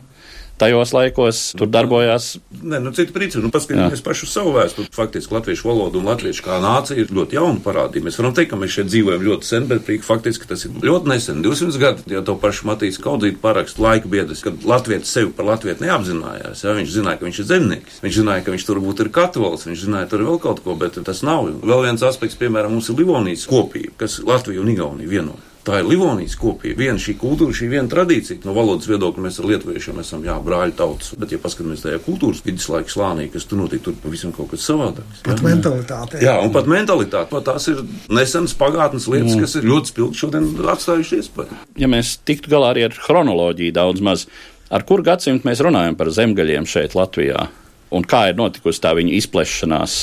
Tajos 0.61 0.93
laikos 0.95 1.49
tur 1.59 1.67
darbojās 1.67 2.35
Nē, 2.65 2.79
nu, 2.81 2.91
citi 2.95 3.13
principi. 3.13 3.43
Nu, 3.43 3.51
paskatīsimies 3.53 4.01
pašu 4.05 4.27
savu 4.29 4.53
vēsturi. 4.55 4.87
Faktiski 4.95 5.35
latviešu 5.35 5.67
valoda 5.67 5.99
un 5.99 6.07
latviešu 6.09 6.45
kā 6.45 6.57
nācija 6.63 6.97
ir 7.01 7.11
ļoti 7.13 7.37
jauna 7.37 7.61
parādība. 7.65 8.07
Mēs 8.07 8.19
varam 8.19 8.33
teikt, 8.37 8.51
ka 8.53 8.59
mēs 8.59 8.73
šeit 8.73 8.89
dzīvojam 8.89 9.25
ļoti 9.27 9.49
sen, 9.49 9.67
bet 9.69 9.89
faktiski 10.05 10.49
tas 10.49 10.65
ir 10.65 10.77
ļoti 10.85 11.11
nesen, 11.11 11.41
200 11.45 11.81
gadi. 11.81 12.05
Ja 12.15 12.23
to 12.25 12.37
pašu 12.41 12.69
Matīs 12.69 12.99
Kaudzīt 13.01 13.37
parakstu 13.43 13.85
laika 13.85 14.09
biedrs, 14.11 14.43
kad 14.45 14.65
latvietis 14.65 15.13
sevi 15.13 15.33
par 15.35 15.49
latvietu 15.51 15.85
neapzinājās, 15.85 16.63
ja, 16.65 16.75
viņš 16.79 16.93
zināja, 16.95 17.19
ka 17.21 17.27
viņš 17.27 17.41
ir 17.41 17.49
zemnieks, 17.51 17.99
viņš 18.05 18.21
zināja, 18.21 18.45
ka 18.45 18.55
viņš 18.55 18.67
tur 18.69 18.81
būtu 18.83 19.05
ir 19.05 19.11
katolis, 19.15 19.67
viņš 19.69 19.87
zināja 19.87 20.09
tur 20.11 20.25
vēl 20.25 20.39
kaut 20.41 20.63
ko, 20.65 20.77
bet 20.79 20.97
tas 21.05 21.21
nav. 21.27 21.51
Vēl 21.65 21.85
viens 21.89 22.05
aspekts, 22.07 22.39
piemēram, 22.39 22.73
mums 22.77 22.89
ir 22.89 23.03
Livonijas 23.03 23.45
kopība, 23.51 23.99
kas 24.05 24.21
Latviju 24.25 24.65
un 24.65 24.73
Igauniju 24.73 25.11
vieno. 25.11 25.37
Tā 25.65 25.79
ir 25.81 25.87
Livonijas 25.89 26.35
kopija. 26.37 26.75
Viena 26.77 26.99
šī 27.01 27.15
kultūra, 27.17 27.53
šī 27.57 27.67
viena 27.71 27.89
tradīcija. 27.89 28.43
No 28.45 28.53
valodas 28.53 28.85
viedokļa 28.85 29.23
mēs 29.25 29.39
ar 29.41 29.47
lietuviešiem 29.49 29.97
esam 30.03 30.21
jā, 30.27 30.35
brāļi 30.45 30.75
tautas. 30.77 31.11
Bet, 31.17 31.31
ja 31.33 31.39
paskatāmies 31.41 31.81
tajā 31.81 31.97
kultūras 32.05 32.43
viduslaika 32.45 32.93
slānī, 32.93 33.25
kas 33.33 33.47
tur 33.49 33.63
notiek, 33.63 33.81
tur 33.81 33.95
pavisam 34.03 34.29
kaut 34.35 34.51
kas 34.53 34.61
savādāks. 34.69 35.23
Pat 35.25 35.41
mentalitāte. 35.45 36.21
Jā, 36.21 36.35
un 36.45 36.53
pat 36.53 36.69
mentalitāte. 36.69 37.31
Pat 37.33 37.47
tās 37.49 37.65
ir 37.73 37.81
nesenas 38.13 38.53
pagātnes 38.59 39.07
lietas, 39.09 39.33
Mm. 39.35 39.41
kas 39.41 39.55
ir 39.55 39.63
ļoti 39.71 39.91
spilgti 39.93 40.21
šodien 40.21 40.51
atstājušas 40.75 41.17
iespēju. 41.23 41.57
ja 41.81 41.87
mēs 41.87 42.17
tiktu 42.23 42.49
galā 42.53 42.73
arī 42.75 42.85
ar 42.85 42.93
chronoloģiju 42.93 43.73
daudz 43.73 44.01
maz, 44.05 44.27
ar 44.69 44.83
kuru 44.85 45.03
gadsimtu 45.03 45.49
mēs 45.49 45.61
runājam 45.65 45.95
par 45.97 46.07
zemgaļiem 46.13 46.65
šeit 46.69 46.93
Latvijā 46.93 47.47
un 47.91 48.03
kā 48.03 48.29
ir 48.29 48.35
notikusi 48.35 48.81
tā 48.81 48.93
viņa 48.97 49.17
izplešanās 49.17 49.97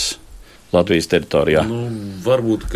Latvijas 0.73 1.11
teritorijā. 1.13 1.63
Nu, 1.69 1.85
varbūt 2.25 2.67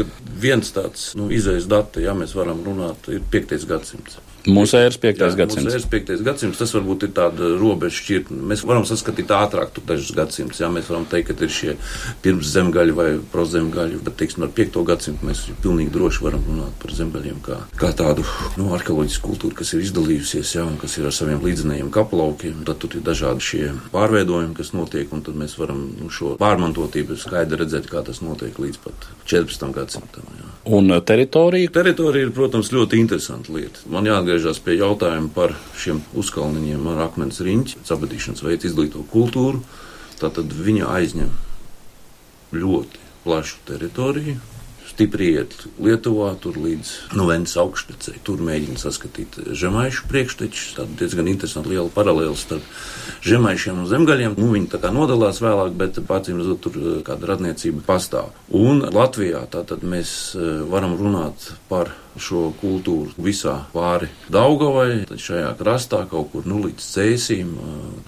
viens 0.41 0.73
tāds 0.77 1.15
nu, 1.17 1.31
izējas 1.33 1.69
dati, 1.71 2.05
ja 2.05 2.13
mēs 2.17 2.37
varam 2.37 2.61
runāt, 2.67 3.09
ir 3.13 3.25
5. 3.33 3.57
gadsimts. 3.71 4.19
Mūsējais 4.47 4.99
5. 5.03 5.23
Jā, 5.23 5.29
gadsimts. 5.41 5.67
Mūsējais 5.67 5.87
5. 5.91 6.23
gadsimts, 6.27 6.61
tas 6.61 6.73
varbūt 6.77 7.07
ir 7.09 7.13
tāda 7.17 7.49
robeža 7.59 7.99
šķirtne. 7.99 8.39
Mēs 8.53 8.63
varam 8.67 8.87
saskatīt 8.87 9.33
ātrāk 9.35 9.73
tur 9.75 9.87
dažus 9.89 10.13
gadsimtus. 10.15 10.61
Jā, 10.63 10.69
mēs 10.73 10.91
varam 10.91 11.07
teikt, 11.11 11.33
ka 11.33 11.47
ir 11.47 11.53
šie 11.53 11.75
pirms 12.23 12.53
zemgaļi 12.55 12.95
vai 12.97 13.09
prozemgaļi, 13.33 14.01
bet, 14.07 14.17
teiksim, 14.21 14.47
ar 14.47 14.53
5. 14.57 14.79
gadsimtu 14.87 15.27
mēs 15.27 15.43
pilnīgi 15.65 15.95
droši 15.95 16.25
varam 16.27 16.45
runāt 16.47 16.77
par 16.83 16.95
zemgaļiem 16.95 17.41
kā, 17.47 17.59
kā 17.81 17.91
tādu, 17.97 18.27
nu, 18.61 18.69
arheoloģisku 18.77 19.33
kultūru, 19.33 19.57
kas 19.59 19.75
ir 19.75 19.83
izdalījusies, 19.87 20.55
jā, 20.59 20.67
un 20.67 20.79
kas 20.81 20.95
ir 21.01 21.11
ar 21.11 21.17
saviem 21.17 21.43
līdzinējiem 21.43 21.91
kaplaukiem. 21.95 22.63
Tad 22.69 22.83
tur 22.83 22.99
ir 22.99 23.07
dažādi 23.07 23.47
šie 23.49 23.65
pārveidojumi, 23.95 24.55
kas 24.59 24.73
notiek, 24.77 25.11
un 25.11 25.27
tad 25.27 25.39
mēs 25.39 25.59
varam 25.59 25.83
nu, 25.99 26.11
šo 26.13 26.37
pārmantotību 26.41 27.19
skaidri 27.19 27.65
redzēt, 27.65 27.91
kā 27.91 28.05
tas 28.07 28.23
notiek 28.23 28.59
līdz 28.63 28.83
pat 28.85 29.11
14. 29.27 29.71
gadsimtam. 29.75 30.31
Jā. 30.39 30.53
Un 30.77 30.91
uh, 30.91 31.03
teritorija, 31.07 31.71
Teritorija 31.71 32.27
ir, 32.27 32.33
protams, 32.35 32.73
ļoti 32.75 32.99
interesanta 32.99 33.53
lieta. 33.55 33.85
Man 33.93 34.07
jāatgriežas 34.37 34.61
pie 34.61 34.77
jautājuma 34.77 35.31
par 35.33 35.55
šiem 35.81 36.03
uzkalniņiem 36.15 36.85
ar 36.93 37.07
akmens 37.09 37.41
riņķi, 37.41 37.81
apbedīšanas 37.89 38.45
veidu 38.45 38.69
izglīto 38.69 39.05
kultūru. 39.09 39.63
Tātad 40.21 40.53
viņa 40.53 40.91
aizņem 40.93 41.31
ļoti 42.53 43.01
plašu 43.25 43.57
teritoriju. 43.67 44.37
Stipri 44.87 45.33
iet 45.35 45.53
Lietuvā, 45.83 46.37
tur 46.41 46.57
līdz 46.57 47.17
Novembris 47.17 47.57
augštecei. 47.61 48.21
Tur 48.25 48.41
mēģina 48.45 48.79
saskatīt 48.81 49.41
žemaišu 49.57 50.07
priekštečus. 50.09 50.77
Tā 50.77 50.87
diezgan 51.01 51.29
interesanti 51.29 51.73
liela 51.73 51.91
paralēla 51.93 52.37
starp 52.37 52.65
žemaišiem 53.27 53.83
un 53.83 53.91
zemgaļiem. 53.91 54.39
Nu, 54.39 54.53
viņi 54.55 54.71
tā 54.73 54.81
kā 54.81 54.93
nodalās 54.95 55.43
vēlāk, 55.45 55.77
bet 55.77 56.01
pācīm 56.07 56.41
redzot, 56.41 56.63
tur 56.65 56.81
eh, 56.81 56.97
kāda 57.05 57.33
radniecība 57.33 57.85
pastāv. 57.89 58.33
Un 58.53 58.85
Latvijā 58.85 59.45
tātad 59.53 59.85
mēs 59.85 60.17
eh, 60.37 60.65
varam 60.71 60.97
runāt 61.01 61.51
par 61.69 61.93
šo 62.21 62.51
kultūru 62.61 63.13
visā 63.21 63.55
pāri 63.73 64.09
Daugavai, 64.33 65.05
tad 65.09 65.21
šajā 65.23 65.53
krastā 65.59 66.03
kaut 66.11 66.31
kur 66.33 66.47
nu 66.49 66.63
līdz 66.65 66.87
Cēsīm, 66.97 67.53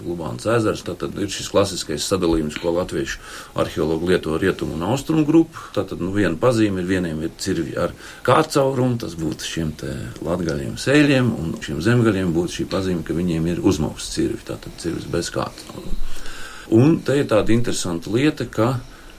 Lubāns 0.06 0.48
ezers, 0.48 0.84
tad 0.86 1.16
ir 1.20 1.30
šis 1.32 1.50
klasiskais 1.52 2.06
sadalījums, 2.08 2.58
ko 2.62 2.72
latviešu 2.76 3.20
arheologi 3.60 4.12
lieto 4.12 4.36
rietumu 4.40 4.78
un 4.78 4.86
austrumu 4.90 5.26
grupu. 5.28 5.68
Tātad, 5.76 6.02
nu, 6.02 6.12
viena 6.16 6.36
pazīme 6.40 6.82
ir 6.82 6.90
vieniem 6.90 7.22
ir 7.26 7.34
cirvi 7.40 7.76
ar 7.78 7.94
kārcaurumu, 8.26 8.98
tas 9.02 9.16
būtu 9.18 9.48
šiem 9.48 9.72
te 9.80 9.94
latgaļiem 10.24 10.76
sēļiem, 10.80 11.32
un 11.38 11.56
šiem 11.64 11.82
zemgaļiem 11.84 12.34
būtu 12.36 12.60
šī 12.60 12.68
pazīme, 12.72 13.04
ka 13.06 13.16
viņiem 13.16 13.52
ir 13.52 13.64
uzmausts 13.64 14.14
cirvi, 14.16 14.40
tātad 14.48 14.76
cirvis 14.82 15.08
bez 15.10 15.32
kārcaurumu. 15.34 15.98
Un 16.78 16.98
te 17.00 17.16
ir 17.16 17.28
tāda 17.30 17.54
interesanta 17.54 18.10
lieta, 18.12 18.44
ka 18.44 18.74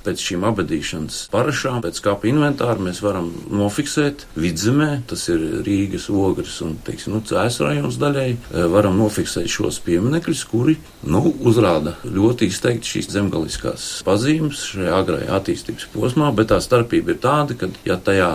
pēc 0.05 0.23
šīm 0.29 0.45
abadīšanas 0.49 1.19
parašām, 1.33 1.81
pēc 1.85 2.01
kapa 2.05 2.29
inventāra 2.29 2.79
mēs 2.83 3.01
varam 3.03 3.29
nofiksēt 3.51 4.25
vidzemē, 4.39 4.89
tas 5.09 5.27
ir 5.31 5.43
Rīgas, 5.65 6.09
Ogres 6.09 6.59
un, 6.65 6.77
teiksim, 6.85 7.15
nu, 7.15 7.23
Cēs 7.25 7.59
rajons 7.63 7.99
daļai, 8.01 8.29
varam 8.73 8.97
nofiksēt 8.99 9.49
šos 9.51 9.79
pieminekļus, 9.85 10.43
kuri, 10.49 10.77
nu, 11.09 11.21
uzrāda 11.47 11.95
ļoti 12.05 12.49
izteikti 12.49 12.95
šīs 12.95 13.11
zemgaliskās 13.13 13.87
pazīmes 14.07 14.63
šajā 14.73 14.95
agrajā 15.03 15.33
attīstības 15.39 15.89
posmā, 15.93 16.31
bet 16.35 16.51
tā 16.53 16.59
starpība 16.63 17.15
ir 17.15 17.21
tāda, 17.23 17.57
ka, 17.59 17.69
ja 17.87 17.99
tajā 18.01 18.29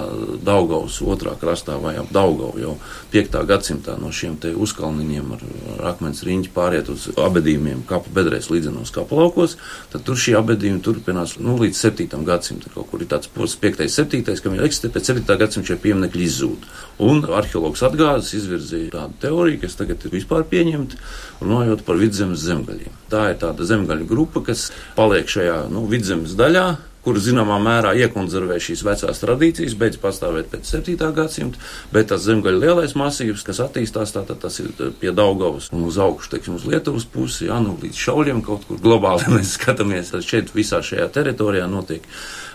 Daugaus 0.44 1.00
otrā 1.04 1.34
krastā 1.40 1.76
vai 1.80 1.96
ap 2.00 2.10
Daugau 2.14 2.52
jau 2.60 2.76
5. 3.12 3.40
gadsimtā 3.48 3.96
no 4.00 4.12
šiem 4.14 4.36
te 4.42 4.52
uzkalniņiem 4.54 5.34
ar, 5.36 5.44
ar 5.74 5.84
akmens 5.94 6.22
riņķi 6.26 6.52
pāriet 6.54 6.90
uz 6.92 7.08
abedījumiem 7.20 7.84
kapu 7.88 8.12
bedrēs 8.14 8.50
līdzenos 8.52 8.92
kapu 8.94 9.18
laukos, 9.20 9.56
tad 9.92 10.04
tur 10.06 10.18
šī 10.20 10.36
abedījuma 10.38 10.82
turpinās, 10.84 11.36
nu, 11.42 11.53
līdz 11.60 11.80
7. 11.80 12.24
gadsimtam. 12.26 12.72
Kaut 12.74 12.88
kur 12.90 13.02
ir 13.02 13.08
tāds 13.10 13.30
posms, 13.32 13.58
5. 13.62 13.84
un 13.84 13.92
7. 13.92 14.22
ka 14.42 14.52
viņi 14.52 14.64
eksistē, 14.68 14.90
pēc 14.94 15.10
7. 15.12 15.36
gadsimta 15.40 15.70
šie 15.70 15.78
pieminekļi 15.82 16.26
izzūd. 16.28 16.66
Un 17.04 17.22
arheologs 17.26 17.84
atgāzes 17.86 18.34
izvirzīja 18.40 18.94
tādu 18.94 19.20
teoriju, 19.26 19.60
kas 19.64 19.78
tagad 19.80 20.04
ir 20.04 20.14
vispār 20.14 20.46
pieņemta, 20.50 20.98
runājot 21.42 21.84
par 21.86 22.00
vidzemes 22.00 22.42
zemgaļiem. 22.46 22.98
Tā 23.12 23.28
ir 23.32 23.38
tāda 23.42 23.68
zemgaļu 23.68 24.08
grupa, 24.10 24.44
kas 24.50 24.68
paliek 24.98 25.30
šajā 25.30 25.64
nu, 25.72 25.86
vidzemes 25.90 26.36
daļā 26.38 26.68
kur 27.04 27.18
zināmā 27.20 27.58
mērā 27.62 27.92
iekonservē 28.04 28.58
šīs 28.62 28.84
vecās 28.86 29.20
tradīcijas, 29.22 29.76
beidz 29.80 30.00
pastāvēt 30.02 30.50
pēc 30.52 30.70
7. 30.76 31.10
gadsimta, 31.16 31.60
bet 31.92 32.10
tas 32.12 32.24
zemgaļu 32.26 32.62
lielais 32.62 32.96
masīvs, 32.98 33.44
kas 33.46 33.60
attīstās, 33.64 34.14
tātad 34.16 34.40
tas 34.44 34.60
ir 34.62 34.72
pie 35.00 35.12
Daugavas 35.14 35.70
un 35.74 35.84
uz 35.88 35.98
augšu, 36.00 36.32
teiksim, 36.34 36.56
uz 36.58 36.64
Lietuvas 36.68 37.06
pusi, 37.08 37.48
jā, 37.50 37.60
nu 37.64 37.76
līdz 37.82 38.00
šauļiem 38.06 38.40
kaut 38.46 38.64
kur 38.68 38.80
globāli 38.82 39.28
mēs 39.36 39.56
skatāmies, 39.58 40.14
tad 40.14 40.26
šeit 40.26 40.54
visā 40.56 40.82
šajā 40.84 41.10
teritorijā 41.14 41.68
notiek 41.70 42.08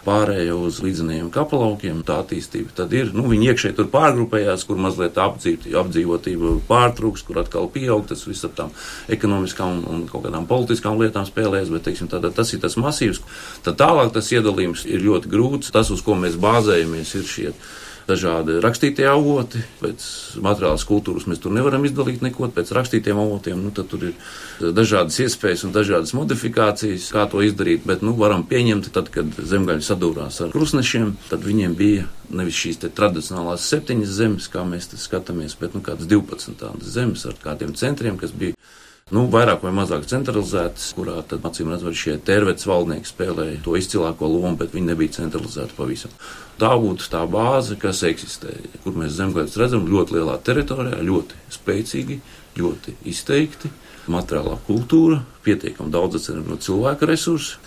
pārēja 0.05 0.55
uz 0.57 0.79
līdzeniem 0.83 1.29
kapelaukiem, 1.33 2.01
tā 2.07 2.19
attīstība 2.23 2.75
tad 2.77 2.93
ir, 2.95 3.11
nu, 3.15 3.25
viņi 3.31 3.51
iekšēji 3.51 3.77
tur 3.77 3.89
pārgrupējās, 3.93 4.65
kur 4.67 4.79
mazliet 4.81 5.19
apdzīvot, 5.19 5.67
apdzīvotība 5.83 6.53
pārtrūks, 6.69 7.25
kur 7.27 7.41
atkal 7.43 7.69
pieaug, 7.73 8.05
tas 8.09 8.25
viss 8.27 8.47
ar 8.47 8.53
tām 8.57 8.73
ekonomiskām 9.11 9.83
un 9.89 10.05
kaut 10.11 10.27
kādām 10.27 10.47
politiskām 10.49 10.99
lietām 11.01 11.27
spēlēs, 11.27 11.71
bet, 11.73 11.85
teiksim, 11.87 12.11
tātad 12.11 12.35
tas 12.37 12.53
ir 12.53 12.63
tas 12.63 12.77
masīvs, 12.79 13.21
tad 13.65 13.79
tālāk 13.81 14.13
tas 14.15 14.31
iedalījums 14.35 14.85
ir 14.89 15.05
ļoti 15.05 15.31
grūts, 15.31 15.73
tas, 15.75 15.91
uz 15.93 16.03
ko 16.05 16.17
mēs 16.19 16.39
bāzējamies, 16.39 17.15
ir 17.19 17.29
šie 17.29 17.53
dažādi 18.09 18.57
rakstītie 18.63 19.05
avoti. 19.09 19.61
Pēc 19.79 20.05
materiālas 20.43 20.85
kultūras 20.89 21.27
mēs 21.29 21.41
tur 21.43 21.53
nevaram 21.55 21.85
izdalīt 21.87 22.23
neko, 22.25 22.49
pēc 22.55 22.73
rakstītiem 22.75 23.19
avotiem. 23.21 23.61
Nu, 23.63 23.73
tur 23.73 24.09
ir 24.09 24.73
dažādas 24.75 25.19
iespējas 25.25 25.65
un 25.67 25.75
dažādas 25.75 26.15
modifikācijas, 26.17 27.09
kā 27.15 27.27
to 27.31 27.43
izdarīt. 27.45 27.85
Bet 27.89 28.03
nu, 28.05 28.15
varam 28.19 28.43
pieņemt, 28.49 28.91
tad, 28.95 29.11
kad 29.13 29.37
zemgaļi 29.37 29.85
sadūrās 29.85 30.41
ar 30.45 30.53
krusnešiem, 30.55 31.13
tad 31.29 31.45
viņiem 31.45 31.77
bija 31.79 32.09
nevis 32.35 32.59
šīs 32.59 32.81
tradicionālās 32.83 33.65
septiņas 33.71 34.17
zemes, 34.19 34.49
kā 34.53 34.65
mēs 34.67 34.91
skatāmies, 35.01 35.55
bet 35.59 35.77
nu, 35.77 35.83
kādas 35.85 36.09
12 36.09 36.59
tādas 36.59 36.93
zemes 36.93 37.25
ar 37.29 37.37
kādiem 37.41 37.73
centriem, 37.77 38.19
kas 38.21 38.35
bija 38.35 38.57
nu, 39.15 39.25
vairāk 39.31 39.63
vai 39.65 39.71
mazāk 39.75 40.05
centralizētas, 40.09 40.91
kurā 40.97 41.19
tad, 41.27 41.45
acīm 41.45 41.71
redzot, 41.73 41.97
šie 41.97 42.17
tervets 42.25 42.67
valdnieki 42.69 43.09
spēlēja 43.09 43.63
to 43.65 43.75
izcilāko 43.79 44.29
lomu, 44.29 44.55
bet 44.59 44.75
viņi 44.75 44.91
nebija 44.91 45.17
centralizēti 45.19 45.77
pavisam. 45.77 46.13
Tā 46.61 46.71
būtu 46.79 47.09
tā 47.11 47.23
bāze, 47.29 47.77
kas 47.79 48.03
eksistē, 48.07 48.53
kur 48.83 48.97
mēs 48.99 49.15
zemgājus 49.17 49.57
redzam 49.61 49.87
ļoti 49.89 50.17
lielā 50.17 50.37
teritorijā, 50.45 51.01
ļoti 51.09 51.39
spēcīgi, 51.55 52.19
ļoti 52.59 52.97
izteikti, 53.09 53.71
materiālā 54.09 54.57
kultūra, 54.67 55.21
pietiekami 55.45 55.93
daudz 55.93 56.19
atceram 56.19 56.49
no 56.49 56.57
cilvēka 56.61 57.09
resursu. 57.09 57.59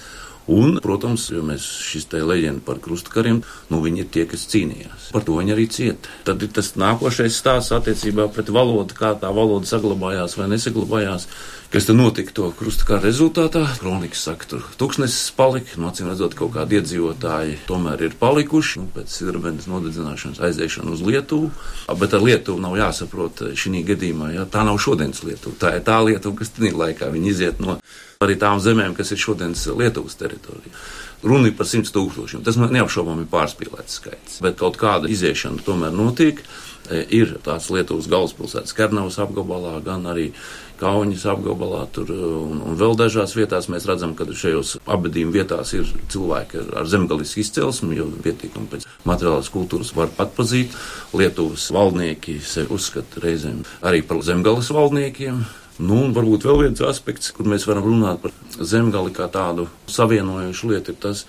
Un, 0.50 0.78
protams, 0.82 1.28
jo 1.30 1.42
mēs 1.46 1.62
šis 1.86 2.08
te 2.10 2.22
leģenda 2.26 2.64
par 2.66 2.80
krustakariem, 2.82 3.42
nu 3.70 3.80
viņi 3.84 4.02
ir 4.02 4.08
tie, 4.14 4.24
kas 4.26 4.48
cīnījās. 4.50 5.12
Par 5.14 5.22
to 5.26 5.36
viņi 5.38 5.54
arī 5.54 5.68
cieta. 5.70 6.10
Tad 6.26 6.42
ir 6.42 6.50
tas 6.56 6.72
nākošais 6.80 7.38
stāsts 7.38 7.74
attiecībā 7.76 8.26
pret 8.34 8.50
valodu, 8.50 8.96
kā 8.98 9.14
tā 9.22 9.30
valoda 9.34 9.70
saglabājās 9.70 10.34
vai 10.40 10.50
nesaglabājās. 10.50 11.28
Kas 11.72 11.86
tad 11.88 11.96
notika 11.96 12.34
to 12.36 12.50
krustakara 12.52 13.00
rezultātā? 13.00 13.62
Kronikas 13.80 14.26
saka, 14.26 14.44
tur 14.44 14.64
tūkstnesis 14.76 15.30
palika, 15.32 15.78
no 15.80 15.88
acīm 15.88 16.10
redzot, 16.10 16.34
kaut 16.36 16.50
kādi 16.52 16.76
iedzīvotāji 16.76 17.54
tomēr 17.64 18.02
ir 18.10 18.16
palikuši, 18.20 18.82
nu, 18.82 18.90
pēc 18.92 19.14
sidrabenes 19.14 19.70
nodedzināšanas 19.72 20.42
aiziešana 20.44 20.92
uz 20.92 21.00
Lietuvu. 21.00 21.48
Bet 21.96 22.12
ar 22.12 22.26
Lietuvu 22.26 22.60
nav 22.60 22.76
jāsaprot 22.76 23.40
šī 23.56 23.80
gadījumā, 23.88 24.34
ja 24.34 24.44
tā 24.44 24.66
nav 24.68 24.76
šodienas 24.84 25.24
Lietuva. 25.24 25.56
Tā 25.64 25.72
ir 25.78 25.86
tā 25.86 25.96
Lietuva, 26.04 26.42
kas 26.42 26.52
tajā 26.52 26.74
laikā 26.76 27.08
viņi 27.14 27.32
iziet 27.32 27.64
no 27.64 27.78
arī 28.20 28.36
tām 28.36 28.60
zemēm, 28.60 28.92
kas 28.98 29.16
ir 29.16 29.24
šodienas 29.24 29.64
Lietuvas 29.72 30.20
teritorija. 30.20 30.76
Runa 31.22 31.50
ir 31.50 31.56
par 31.58 31.68
simts 31.70 31.94
tūkstošiem. 31.94 32.42
Tas 32.46 32.58
neapšaubāmi 32.58 33.26
ir 33.26 33.30
pārspīlēts 33.30 34.00
skaits, 34.00 34.40
bet 34.42 34.58
kaut 34.58 34.78
kāda 34.80 35.10
iziešana 35.12 35.62
tomēr 35.66 35.94
notiek. 35.94 36.42
Ir 37.14 37.36
tāds 37.46 37.68
Lietuvas 37.70 38.08
galvaspilsētas 38.10 38.74
Kernavas 38.74 39.20
apgabalā, 39.22 39.76
gan 39.86 40.02
arī 40.10 40.32
Kaunas 40.82 41.22
apgabalā, 41.30 41.84
tur 41.94 42.10
un, 42.10 42.58
un 42.66 42.74
vēl 42.74 42.96
dažās 42.98 43.36
vietās 43.38 43.68
mēs 43.70 43.86
redzam, 43.86 44.16
ka 44.18 44.26
šajos 44.26 44.74
abadījuma 44.90 45.36
vietās 45.36 45.70
ir 45.78 45.86
cilvēki 46.10 46.58
ar, 46.58 46.72
ar 46.82 46.90
zemgalisku 46.90 47.38
izcelsmi, 47.44 47.94
jo 48.00 48.08
pietiekami 48.26 48.66
pēc 48.74 48.88
materiālās 49.06 49.52
kultūras 49.54 49.94
var 49.94 50.10
atpazīt. 50.26 50.74
Lietuvas 51.14 51.70
valdnieki 51.70 52.40
sevi 52.42 52.74
uzskata 52.74 53.22
reizēm 53.22 53.62
arī 53.86 54.02
par 54.02 54.24
zemgalis 54.26 54.74
valdniekiem. 54.74 55.44
Nu, 55.80 56.02
un 56.04 56.12
varbūt 56.12 56.44
vēl 56.44 56.66
viens 56.66 56.82
aspekts, 56.84 57.32
kur 57.32 57.48
mēs 57.48 57.64
varam 57.68 57.86
runāt 57.88 58.20
par 58.22 58.34
zemgali 58.60 59.14
kā 59.16 59.28
tādu 59.32 59.68
savienojošu 59.88 60.68
lietu, 60.72 60.92
ir 60.92 61.00
tas, 61.00 61.24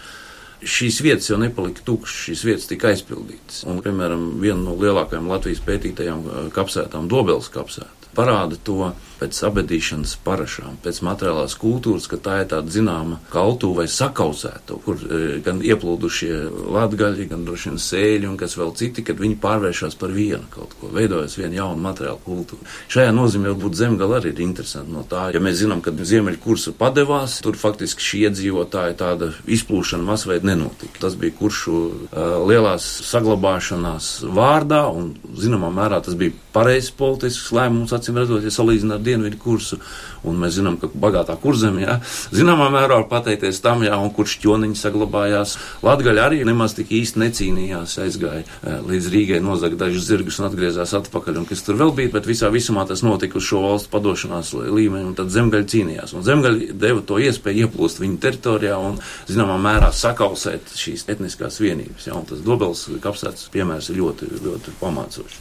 šīs 0.60 1.00
vietas 1.04 1.30
jau 1.32 1.40
nepalika 1.40 1.86
tukšas, 1.88 2.26
šīs 2.28 2.44
vietas 2.48 2.68
tika 2.68 2.92
aizpildītas. 2.92 3.64
Un, 3.70 3.80
piemēram, 3.86 4.26
viena 4.44 4.60
no 4.60 4.76
lielākajām 4.80 5.32
Latvijas 5.32 5.64
pētītajām 5.64 6.52
kapsētām, 6.56 7.08
Dobeles 7.12 7.48
kapsēta, 7.54 8.12
parāda 8.18 8.60
to 8.68 8.92
pēc 9.24 9.40
abadīšanas 9.48 10.18
parašām, 10.26 10.78
pēc 10.84 11.00
materiālās 11.08 11.56
kultūras, 11.60 12.10
ka 12.12 12.20
tā 12.20 12.42
ir 12.44 12.50
tāda 12.52 12.74
zināma 12.74 13.20
kaltu 13.32 13.72
vai 13.78 13.88
sakausēta, 13.88 14.78
kur 14.84 15.00
e, 15.00 15.40
gan 15.46 15.62
ieplūdušie 15.64 16.34
latgaļi, 16.76 17.30
gan 17.32 17.46
droši 17.48 17.72
vien 17.72 17.80
sēļi 17.80 18.30
un 18.30 18.38
kas 18.40 18.58
vēl 18.60 18.74
citi, 18.80 19.06
kad 19.08 19.20
viņi 19.22 19.40
pārvēršas 19.44 19.96
par 20.00 20.12
vienu 20.16 20.44
kaut 20.54 20.76
ko, 20.80 20.92
veidojas 20.94 21.38
viena 21.40 21.62
jauna 21.62 21.80
materiāla 21.88 22.20
kultūra. 22.26 22.68
Šajā 22.92 23.14
nozīmē 23.16 23.54
varbūt 23.54 23.80
zemgala 23.80 24.20
arī 24.20 24.34
ir 24.34 24.44
interesanti 24.44 24.92
no 24.94 25.06
tā, 25.08 25.30
ja 25.34 25.42
mēs 25.44 25.62
zinām, 25.62 25.82
ka 25.84 25.94
ziemeļu 25.96 26.42
kursa 26.44 26.76
padevās, 26.78 27.40
tur 27.46 27.58
faktiski 27.60 28.04
šī 28.04 28.24
iedzīvotāja 28.28 28.98
tāda 29.00 29.32
izplūšana 29.48 30.04
masveida 30.08 30.52
nenotika. 30.52 31.00
Tas 31.06 31.16
bija 31.20 31.36
kuršu 31.40 31.78
uh, 31.80 32.36
lielās 32.50 32.86
saglabāšanās 33.08 34.12
vārdā 34.34 34.84
un 34.92 35.14
zināmā 35.40 35.72
mērā 35.74 36.02
tas 36.04 36.18
bija 36.20 36.36
pareizs 36.54 36.92
politisks 36.94 37.52
lēmums, 37.56 37.94
acīm 37.96 38.20
redzot, 38.20 38.44
ja 38.46 38.54
salīdzinām 38.54 39.00
ar 39.00 39.06
dienvidu 39.14 39.40
kursu. 39.42 39.80
Un 40.24 40.38
mēs 40.40 40.58
zinām, 40.58 40.78
ka 40.80 40.88
bagātā 40.88 41.36
kurzemē, 41.40 41.82
ja, 41.84 41.98
zināmā 42.32 42.70
mērā 42.72 43.02
var 43.02 43.08
pateikties 43.12 43.60
tam, 43.64 43.84
jā, 43.84 43.96
un 44.00 44.12
kurš 44.16 44.38
ķoniņi 44.44 44.80
saglabājās. 44.80 45.58
Latgaļa 45.84 46.28
arī 46.30 46.44
nemaz 46.48 46.78
tik 46.78 46.94
īsti 46.96 47.20
necīnījās, 47.24 47.98
aizgāja 48.06 48.44
eh, 48.46 48.78
līdz 48.88 49.10
Rīgai, 49.14 49.42
nozaga 49.44 49.82
dažus 49.86 50.08
zirgus 50.08 50.40
un 50.40 50.48
atgriezās 50.48 50.96
atpakaļ, 51.00 51.42
un 51.42 51.50
kas 51.50 51.66
tur 51.66 51.80
vēl 51.80 51.92
bija, 51.98 52.14
bet 52.16 52.30
visā 52.30 52.52
visumā 52.54 52.86
tas 52.88 53.04
notika 53.04 53.40
uz 53.40 53.48
šo 53.50 53.64
valstu 53.66 53.92
padošanās 53.94 54.54
līmeni, 54.64 55.10
un 55.10 55.18
tad 55.18 55.34
zemgaļa 55.34 55.70
cīnījās. 55.74 56.16
Un 56.16 56.26
zemgaļa 56.26 56.78
deva 56.80 57.04
to 57.04 57.20
iespēju 57.20 57.68
ieplūst 57.68 58.00
viņu 58.04 58.20
teritorijā 58.24 58.80
un, 58.80 59.00
zināmā 59.28 59.60
mērā, 59.62 59.92
sakausēt 59.96 60.74
šīs 60.80 61.06
etniskās 61.12 61.60
vienības. 61.64 62.08
Ja, 62.08 62.18
un 62.18 62.28
tas 62.30 62.42
dobels 62.46 62.86
kapsēts 63.04 63.50
piemērs 63.54 63.92
ir 63.92 64.00
ļoti, 64.02 64.30
ļoti 64.44 64.76
pamācošs. 64.80 65.40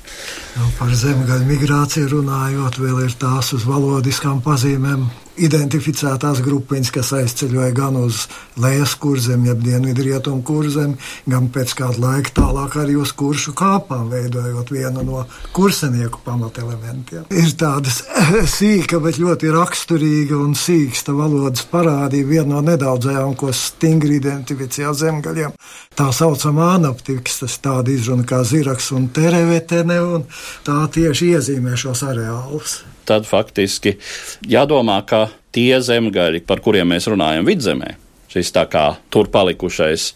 Par 0.78 0.92
zemgaļu 0.98 1.48
migrāciju 1.48 2.10
runājot, 2.16 2.80
vēl 2.82 3.04
ir 3.06 3.16
tās 3.20 3.51
uz 3.56 3.66
valodiskām 3.68 4.40
pazīmēm 4.44 5.06
identificētās 5.40 6.42
grupiņas, 6.44 6.90
kas 6.92 7.12
aizceļoja 7.16 7.73
gan 7.76 7.97
uz 7.97 8.26
lejas 8.61 8.94
kurzem, 9.00 9.47
jeb 9.49 9.62
dienvidu 9.64 10.04
rietumu 10.04 10.42
kurzem, 10.44 10.97
gan 11.30 11.49
pēc 11.52 11.73
kāda 11.78 12.02
laika 12.02 12.35
tālāk 12.37 12.76
arī 12.82 12.99
uz 13.00 13.14
kuršu 13.16 13.54
kāpām, 13.56 14.11
veidojot 14.12 14.73
vienu 14.75 15.04
no 15.06 15.25
kursenieku 15.56 16.21
pamatelementiem. 16.26 17.25
Ir 17.32 17.54
tādas 17.59 18.02
sīka, 18.59 19.00
bet 19.02 19.21
ļoti 19.23 19.52
raksturīga 19.54 20.37
un 20.37 20.54
sīksta 20.59 21.16
valodas 21.16 21.64
parādība, 21.73 22.35
viena 22.37 22.59
no 22.59 22.62
nedaudzajām, 22.68 23.35
ko 23.38 23.54
stingri 23.56 24.21
identificēja 24.21 24.92
zemgaļiem. 25.06 25.56
Tā 25.97 26.11
saucamā 26.12 26.75
anaptiks, 26.76 27.40
tas 27.42 27.59
tāda 27.64 27.92
izruna 27.92 28.28
kā 28.28 28.42
ziraks 28.49 28.92
un 28.97 29.09
terevetene, 29.14 30.00
un 30.04 30.28
tā 30.66 30.80
tieši 30.92 31.35
iezīmē 31.37 31.76
šos 31.80 32.04
areālus 32.12 32.82
tad 33.09 33.26
faktiski 33.28 33.97
jādomā, 34.49 35.00
ka 35.06 35.28
tie 35.54 35.78
zemgaļi, 35.85 36.44
par 36.49 36.62
kuriem 36.64 36.92
mēs 36.94 37.09
runājam 37.11 37.47
vidzemē, 37.49 37.94
šis 38.32 38.52
tā 38.54 38.66
kā 38.71 38.87
tur 39.12 39.30
palikušais 39.32 40.12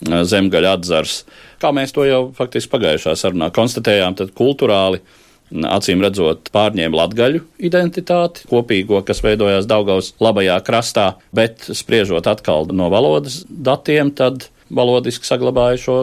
zemgaļa 0.00 0.76
atzars, 0.78 1.24
kā 1.60 1.72
mēs 1.76 1.92
to 1.96 2.06
jau 2.08 2.22
faktiski 2.36 2.72
pagājušā 2.72 3.16
sarunā 3.18 3.50
konstatējām, 3.54 4.16
tad 4.20 4.36
kultūrāli. 4.36 5.02
Acīm 5.50 5.98
redzot, 5.98 6.46
pārņēma 6.54 6.94
latgaļu 6.94 7.40
identitāti, 7.66 8.44
kopīgo, 8.46 9.00
kas 9.02 9.18
veidojās 9.24 9.66
Daugaus 9.66 10.12
labajā 10.22 10.60
krastā, 10.62 11.08
bet 11.34 11.66
spriežot 11.74 12.28
atkal 12.30 12.70
no 12.70 12.86
valodas 12.92 13.40
datiem, 13.50 14.12
tad 14.14 14.46
valodiski 14.70 15.26
saglabāja 15.26 15.80
šo 15.82 15.96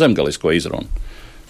zemgalisko 0.00 0.54
izrunu 0.56 0.88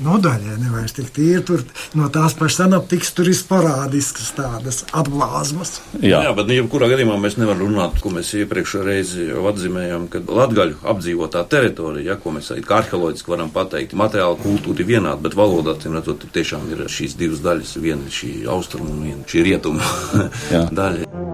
nodaļai 0.02 0.58
nevairs 0.62 0.96
tik 0.96 1.10
tīri. 1.14 1.42
Tur 1.46 1.64
no 1.98 2.08
tās 2.12 2.36
pašas 2.38 2.64
anaptikas 2.66 3.12
tur 3.16 3.30
ir 3.30 3.40
parādiskas 3.48 4.32
tādas 4.36 4.82
atblāzmas. 4.96 5.78
Jā, 6.00 6.22
Jā 6.26 6.32
bet 6.36 6.50
nu, 6.50 6.58
jebkurā 6.58 6.88
gadījumā 6.92 7.18
mēs 7.20 7.38
nevaram 7.40 7.64
runāt, 7.66 8.00
ko 8.02 8.12
mēs 8.14 8.32
iepriekšējā 8.40 8.86
reizē 8.88 9.28
jau 9.30 9.44
atzīmējām, 9.50 10.08
ka 10.12 10.22
latgaļu 10.24 10.80
apdzīvotā 10.94 11.44
teritorija, 11.52 12.14
ja, 12.14 12.18
ko 12.20 12.34
mēs 12.34 12.52
kā 12.64 12.80
arheoloģiski 12.82 13.34
varam 13.34 13.52
pateikt, 13.54 13.96
materiāla 13.98 14.38
kultūra 14.40 14.82
ir 14.84 14.90
vienāda, 14.94 15.20
bet 15.24 15.38
valodā, 15.38 15.76
acīm 15.76 15.98
redzot, 15.98 16.26
tiešām 16.34 16.66
ir 16.74 16.86
šīs 16.90 17.18
divas 17.20 17.44
daļas, 17.44 17.76
viena 17.84 18.08
ir 18.08 18.18
šī 18.22 18.34
austrumu 18.54 18.94
un 18.96 19.06
viena 19.10 19.30
šī 19.30 19.46
rietumu 19.50 19.94
daļa. 20.80 21.33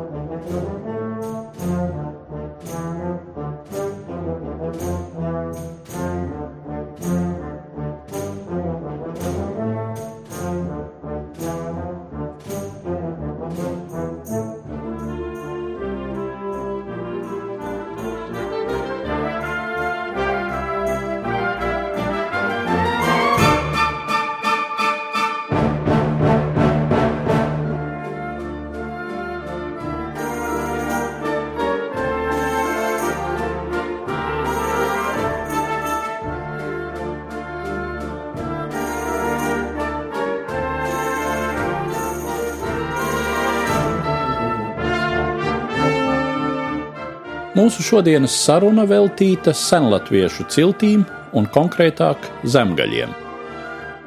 Mūsu 47.61 47.83
šodienas 47.85 48.33
saruna 48.41 48.87
veltīta 48.89 49.53
senlatviešu 49.53 50.47
ciltīm 50.49 51.03
un 51.37 51.49
konkrētāk 51.53 52.31
zemgaļiem. 52.55 53.13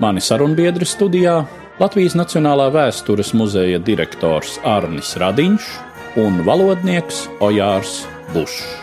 Mani 0.01 0.23
sarunbiedri 0.25 0.88
studijā 0.89 1.36
Latvijas 1.77 2.17
Nacionālā 2.17 2.71
vēstures 2.73 3.34
muzeja 3.38 3.77
direktors 3.77 4.58
Arnis 4.65 5.13
Radiņš 5.21 5.67
un 6.23 6.41
valodnieks 6.47 7.27
Ojārs 7.45 7.99
Bušs. 8.34 8.83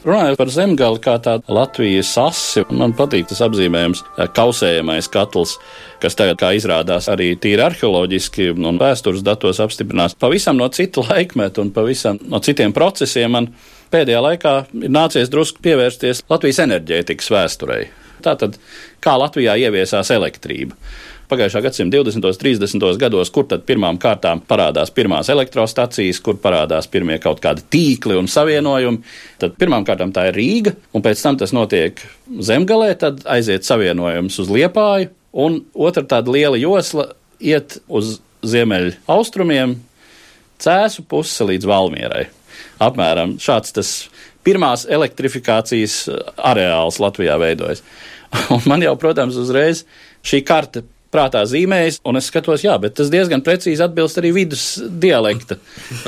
Runājot 0.00 0.38
par 0.40 0.48
zemgali 0.48 1.00
kā 1.04 1.18
tādu 1.20 1.52
Latvijas 1.52 2.14
asi, 2.22 2.62
man 2.72 2.94
patīk 2.96 3.26
tas 3.28 3.42
apzīmējums- 3.44 4.00
kausējamais 4.38 5.10
katls, 5.12 5.58
kas 6.00 6.16
tagad, 6.16 6.38
kā 6.40 6.54
izrādās, 6.56 7.08
arī 7.12 7.34
tīri 7.36 7.60
arheoloģiski 7.66 8.48
un 8.56 8.78
vēstures 8.80 9.20
datos 9.22 9.60
apstiprinās 9.60 10.16
pavisam 10.16 10.56
no 10.56 10.68
cita 10.68 11.04
laikmeta 11.10 11.60
un 11.60 11.70
pavisam 11.70 12.18
no 12.28 12.40
citiem 12.40 12.72
procesiem. 12.72 13.30
Man 13.30 13.52
pēdējā 13.92 14.22
laikā 14.24 14.54
ir 14.72 14.88
nācies 14.88 15.28
drusku 15.28 15.60
pievērsties 15.60 16.22
Latvijas 16.30 16.64
enerģētikas 16.64 17.28
vēsturei. 17.28 17.88
Tātad, 18.24 18.56
kā 19.04 19.18
Latvijā 19.20 19.58
ieviesās 19.60 20.10
elektrība 20.16 20.76
pagājušā 21.30 21.62
gadsimta 21.64 22.00
20. 22.00 22.26
un 22.26 22.38
30. 22.42 22.86
gados, 23.00 23.30
kur 23.32 23.46
tad 23.50 23.62
pirmām 23.68 23.98
kārtām 24.00 24.42
parādās 24.48 24.92
pirmās 24.94 25.30
elektrostacijas, 25.32 26.20
kur 26.24 26.40
parādās 26.42 26.90
pirmie 26.90 27.20
kaut 27.22 27.40
kādi 27.44 27.64
tīkli 27.72 28.18
un 28.18 28.28
savienojumi. 28.30 29.00
Tad 29.40 29.54
pirmām 29.60 29.86
kārtām 29.88 30.12
tā 30.16 30.28
ir 30.30 30.38
Rīga, 30.38 30.74
un 30.94 31.04
pēc 31.04 31.22
tam 31.22 31.38
tas 31.40 31.54
notiek 31.56 32.02
zemgalē, 32.28 32.92
tad 32.98 33.22
aiziet 33.30 33.68
savienojums 33.68 34.40
uz 34.42 34.50
Liepāju, 34.50 35.12
un 35.32 35.62
otra 35.74 36.04
tāda 36.04 36.34
liela 36.34 36.60
josla 36.60 37.12
iet 37.40 37.78
uz 37.88 38.18
ziemeļu 38.46 38.96
austrumiem, 39.10 39.78
cēsu 40.60 41.04
pusi 41.08 41.46
līdz 41.52 41.68
Valmierai. 41.68 42.26
Apmēram 42.80 43.36
šāds 43.40 43.74
tas 43.76 43.90
pirmās 44.44 44.86
elektrifikācijas 44.88 46.02
areāls 46.36 47.00
Latvijā 47.00 47.36
veidojas. 47.40 47.84
Un 48.54 48.64
man 48.70 48.82
jau, 48.84 48.94
protams, 49.00 49.38
uzreiz 49.40 49.84
šī 50.26 50.42
karte 50.46 50.84
prātā 51.10 51.42
zīmējis, 51.48 52.00
un 52.06 52.18
es 52.20 52.28
skatos, 52.30 52.62
jā, 52.64 52.76
bet 52.80 52.94
tas 52.98 53.10
diezgan 53.12 53.42
precīzi 53.46 53.82
atbilst 53.84 54.20
arī 54.20 54.32
vidus 54.34 54.64
dialekta 55.02 55.58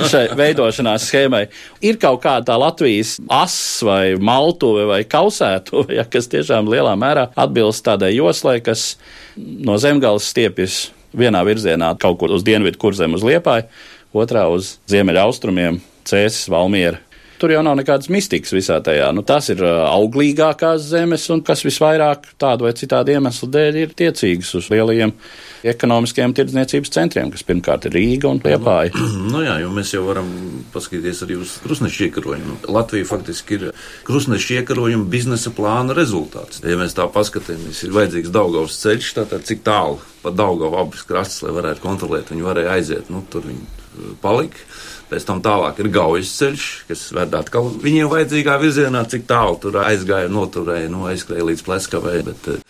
šai 0.09 0.25
veidošanās 0.39 1.07
schēmai. 1.09 1.43
Ir 1.83 1.99
kaut 2.01 2.23
kāda 2.23 2.51
tā 2.51 2.57
Latvijas 2.59 3.17
ass 3.31 3.83
vai 3.85 4.15
maltuve 4.15 4.87
vai 4.89 5.01
kausētuve, 5.07 5.93
ja, 5.99 6.07
kas 6.07 6.31
tiešām 6.31 6.71
lielā 6.71 6.95
mērā 6.99 7.29
atbilst 7.35 7.85
tādai 7.87 8.13
joslai, 8.15 8.59
kas 8.63 8.93
no 9.37 9.77
zemgales 9.81 10.29
stiepjas 10.31 10.85
vienā 11.13 11.43
virzienā 11.45 11.93
kaut 12.01 12.19
kur 12.21 12.33
uz 12.33 12.45
dienvidu 12.45 12.79
kurzem 12.81 13.13
uz 13.17 13.25
Liepāju, 13.25 13.67
otrā 14.17 14.47
uz 14.49 14.77
ziemeļa 14.89 15.27
austrumiem, 15.27 15.81
Cēsis, 16.07 16.49
Valmiera 16.51 16.99
tur 17.43 17.51
jau 17.51 17.63
nav 17.65 17.75
nekādas 17.75 18.07
mistikas 18.13 18.53
visā 18.55 18.77
tajā. 18.83 19.09
Nu, 19.11 19.19
tas 19.27 19.49
ir 19.51 19.59
auglīgākās 19.67 20.85
zemes, 20.87 21.25
un 21.33 21.41
kas 21.43 21.65
visvairāk 21.67 22.29
tādu 22.39 22.69
vai 22.69 22.71
citādu 22.79 23.11
iemeslu 23.11 23.49
dēļ 23.51 23.79
ir 23.81 23.97
tiecīgas 23.99 24.53
uz 24.61 24.69
lielajiem 24.71 25.11
ekonomiskiem 25.73 26.35
tirdzniecības 26.35 26.93
centriem, 26.95 27.31
kas 27.33 27.43
pirmkārt 27.47 27.89
ir 27.89 27.95
Rīga 27.97 28.31
un 28.31 28.39
Liepāja. 28.43 28.95
Nu, 28.95 29.27
nu 29.35 29.43
jā, 29.43 29.57
jo 29.63 29.73
mēs 29.75 29.91
jau 29.95 30.05
varam 30.07 30.31
paskatīties 30.71 31.21
arī 31.27 31.39
uz 31.43 31.57
krustnešu 31.65 32.07
iekarojumu. 32.07 32.57
Latvija 32.71 33.11
faktiski 33.11 33.59
ir 33.59 33.67
krustnešu 34.07 34.59
iekarojuma 34.61 35.11
biznesa 35.11 35.51
plāna 35.55 35.95
rezultāts. 35.99 36.63
Ja 36.63 36.79
mēs 36.79 36.95
tā 36.95 37.09
paskatāmies, 37.11 37.83
ir 37.83 37.95
vajadzīgs 37.95 38.31
Daugavas 38.31 38.79
ceļš, 38.85 39.13
tātad 39.19 39.47
cik 39.47 39.67
tālu 39.67 39.99
pa 40.23 40.31
Daugavu 40.31 40.79
abas 40.79 41.03
krastas, 41.07 41.43
lai 41.43 41.55
varētu 41.59 41.83
kontrolēt, 41.83 42.31
viņi 42.31 42.47
varēja 42.47 42.77
aiziet, 42.77 43.11
nu, 43.11 43.25
tur 43.31 43.43
viņi 43.51 43.81
palika. 44.23 44.63
Pēc 45.13 45.27
tam 45.29 45.43
tālāk 45.45 45.77
ir 45.83 45.91
gaujas 45.93 46.31
ceļš, 46.39 46.63
kas 46.87 47.01
ved 47.13 47.35
atkal 47.37 47.67
viņiem 47.83 48.07
vajadzīgā 48.09 48.55
virzienā, 48.57 49.03
cik 49.11 49.27
tālu 49.29 49.59
tur 49.61 49.77
aizgāja, 49.83 50.31
noturēja, 50.33 50.89
nu, 50.89 51.03
aizskrēja 51.11 51.45
līdz 51.51 51.61
pleskavai, 51.67 52.15
bet 52.25 52.47
uh, 52.49 52.63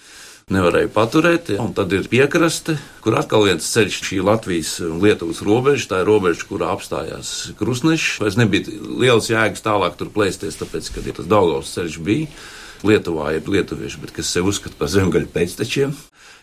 nevarēja 0.51 0.89
paturēt. 0.91 1.53
Un 1.63 1.71
tad 1.77 1.95
ir 1.95 2.09
piekraste, 2.11 2.75
kur 3.05 3.15
atkal 3.15 3.47
viens 3.47 3.69
ceļš, 3.71 4.01
šī 4.09 4.19
Latvijas 4.27 4.73
un 4.83 4.99
Lietuvas 5.05 5.39
robeža, 5.47 5.87
tā 5.93 6.01
ir 6.03 6.11
robeža, 6.11 6.43
kurā 6.49 6.73
apstājās 6.75 7.31
krustneši. 7.61 8.17
Vairs 8.25 8.39
nebija 8.41 8.75
liels 8.83 9.31
jēgas 9.31 9.63
tālāk 9.63 9.95
tur 9.99 10.11
plēsties, 10.11 10.59
tāpēc, 10.59 10.91
ka 10.91 11.05
ja 11.07 11.15
tas 11.15 11.31
Daugavs 11.31 11.71
ceļš 11.77 12.01
bija. 12.03 12.27
Lietuvā 12.83 13.37
ir 13.37 13.47
lietuvieši, 13.47 14.03
bet 14.03 14.11
kas 14.11 14.35
sev 14.35 14.51
uzskata 14.51 14.75
par 14.75 14.91
zemgaļu 14.91 15.31
pēctečiem 15.31 15.95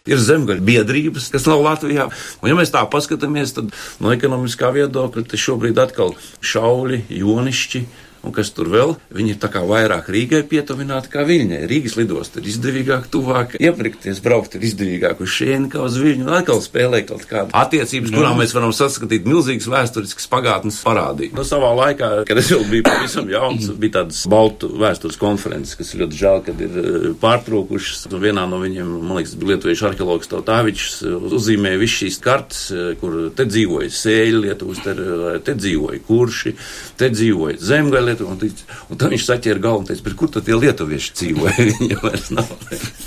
ir 0.09 0.21
zemgaļu 0.21 0.65
biedrības, 0.65 1.31
kas 1.33 1.49
nav 1.49 1.65
Latvijā. 1.65 2.09
Un, 2.41 2.51
ja 2.51 2.57
mēs 2.59 2.73
tā 2.73 2.85
paskatāmies, 2.91 3.57
tad 3.57 3.73
no 4.01 4.15
ekonomiskā 4.15 4.73
viedokļa 4.77 5.41
šobrīd 5.41 5.81
atkal 5.83 6.15
šauļi, 6.41 7.05
jonišķi 7.21 7.85
un 8.27 8.35
kas 8.37 8.51
tur 8.53 8.69
vēl, 8.73 8.95
viņi 9.15 9.35
ir 9.35 9.39
tā 9.41 9.49
kā 9.53 9.63
vairāk 9.67 10.11
Rīgai 10.13 10.43
pietuvināti 10.49 11.11
kā 11.13 11.25
Viļņai. 11.29 11.61
Rīgas 11.71 11.97
lidosta 11.97 12.41
ir 12.41 12.51
izdevīgāk, 12.53 13.09
tuvāk, 13.13 13.57
iepirkties, 13.61 14.21
braukt 14.25 14.57
ir 14.59 14.67
izdevīgāk 14.69 15.23
uz 15.25 15.33
šieni 15.33 15.71
kā 15.73 15.85
uz 15.87 15.97
Viļņu, 16.01 16.27
un 16.27 16.37
atkal 16.41 16.61
spēlē 16.65 17.03
kaut 17.09 17.25
kādu 17.31 17.55
attiecības, 17.57 18.13
kurām 18.15 18.41
mēs 18.41 18.55
varam 18.57 18.75
saskatīt 18.77 19.29
milzīgas 19.29 19.69
vēsturiskas 19.73 20.29
pagātnes 20.33 20.81
parādību. 20.85 21.39
No 21.39 21.47
savā 21.49 21.73
laikā, 21.79 22.11
kad 22.29 22.43
es 22.43 22.51
vēl 22.53 22.67
biju 22.71 22.87
pavisam 22.89 23.31
jauns, 23.33 23.71
bija 23.81 24.01
tādas 24.01 24.21
baltu 24.31 24.71
vēstures 24.81 25.19
konferences, 25.21 25.79
kas 25.81 25.95
ļoti 25.97 26.21
žēl, 26.21 26.43
kad 26.51 26.61
ir 26.61 26.77
eh, 26.83 27.09
pārtraukušas. 27.23 28.09
Vienā 28.21 28.45
no 28.51 28.61
viņiem, 28.61 28.93
man 29.01 29.21
liekas, 29.21 29.37
bija 29.41 29.55
lietuviešu 29.55 29.89
arheologs 29.89 30.29
Tautāvičs, 30.31 31.01
uzzīmēja 31.31 31.81
visu 31.81 32.05
šīs 32.05 32.21
kartes, 32.25 32.63
eh, 32.75 32.93
kur 33.01 33.17
te 33.37 33.49
dzīvoja 33.49 33.89
sēļi, 33.97 34.45
Lietuvas, 34.45 34.81
te, 34.85 34.95
te 35.47 35.55
dzīvoja 35.57 36.01
kurši, 36.07 36.55
te 37.01 37.11
dzīvoja 37.13 37.61
zemgaļi 37.71 38.10
Lietuva. 38.11 38.35
Un, 38.35 38.61
un 38.91 39.01
tad 39.01 39.15
viņš 39.15 39.29
saķēra 39.31 39.65
galvu 39.65 39.85
un 39.85 39.91
teica, 39.91 40.17
kur 40.21 40.35
tad 40.35 40.47
tie 40.49 40.59
lietuvieši 40.59 41.17
dzīvoja? 41.21 41.69
Viņa 41.71 42.01
vairs 42.03 42.31
nav. 42.35 42.51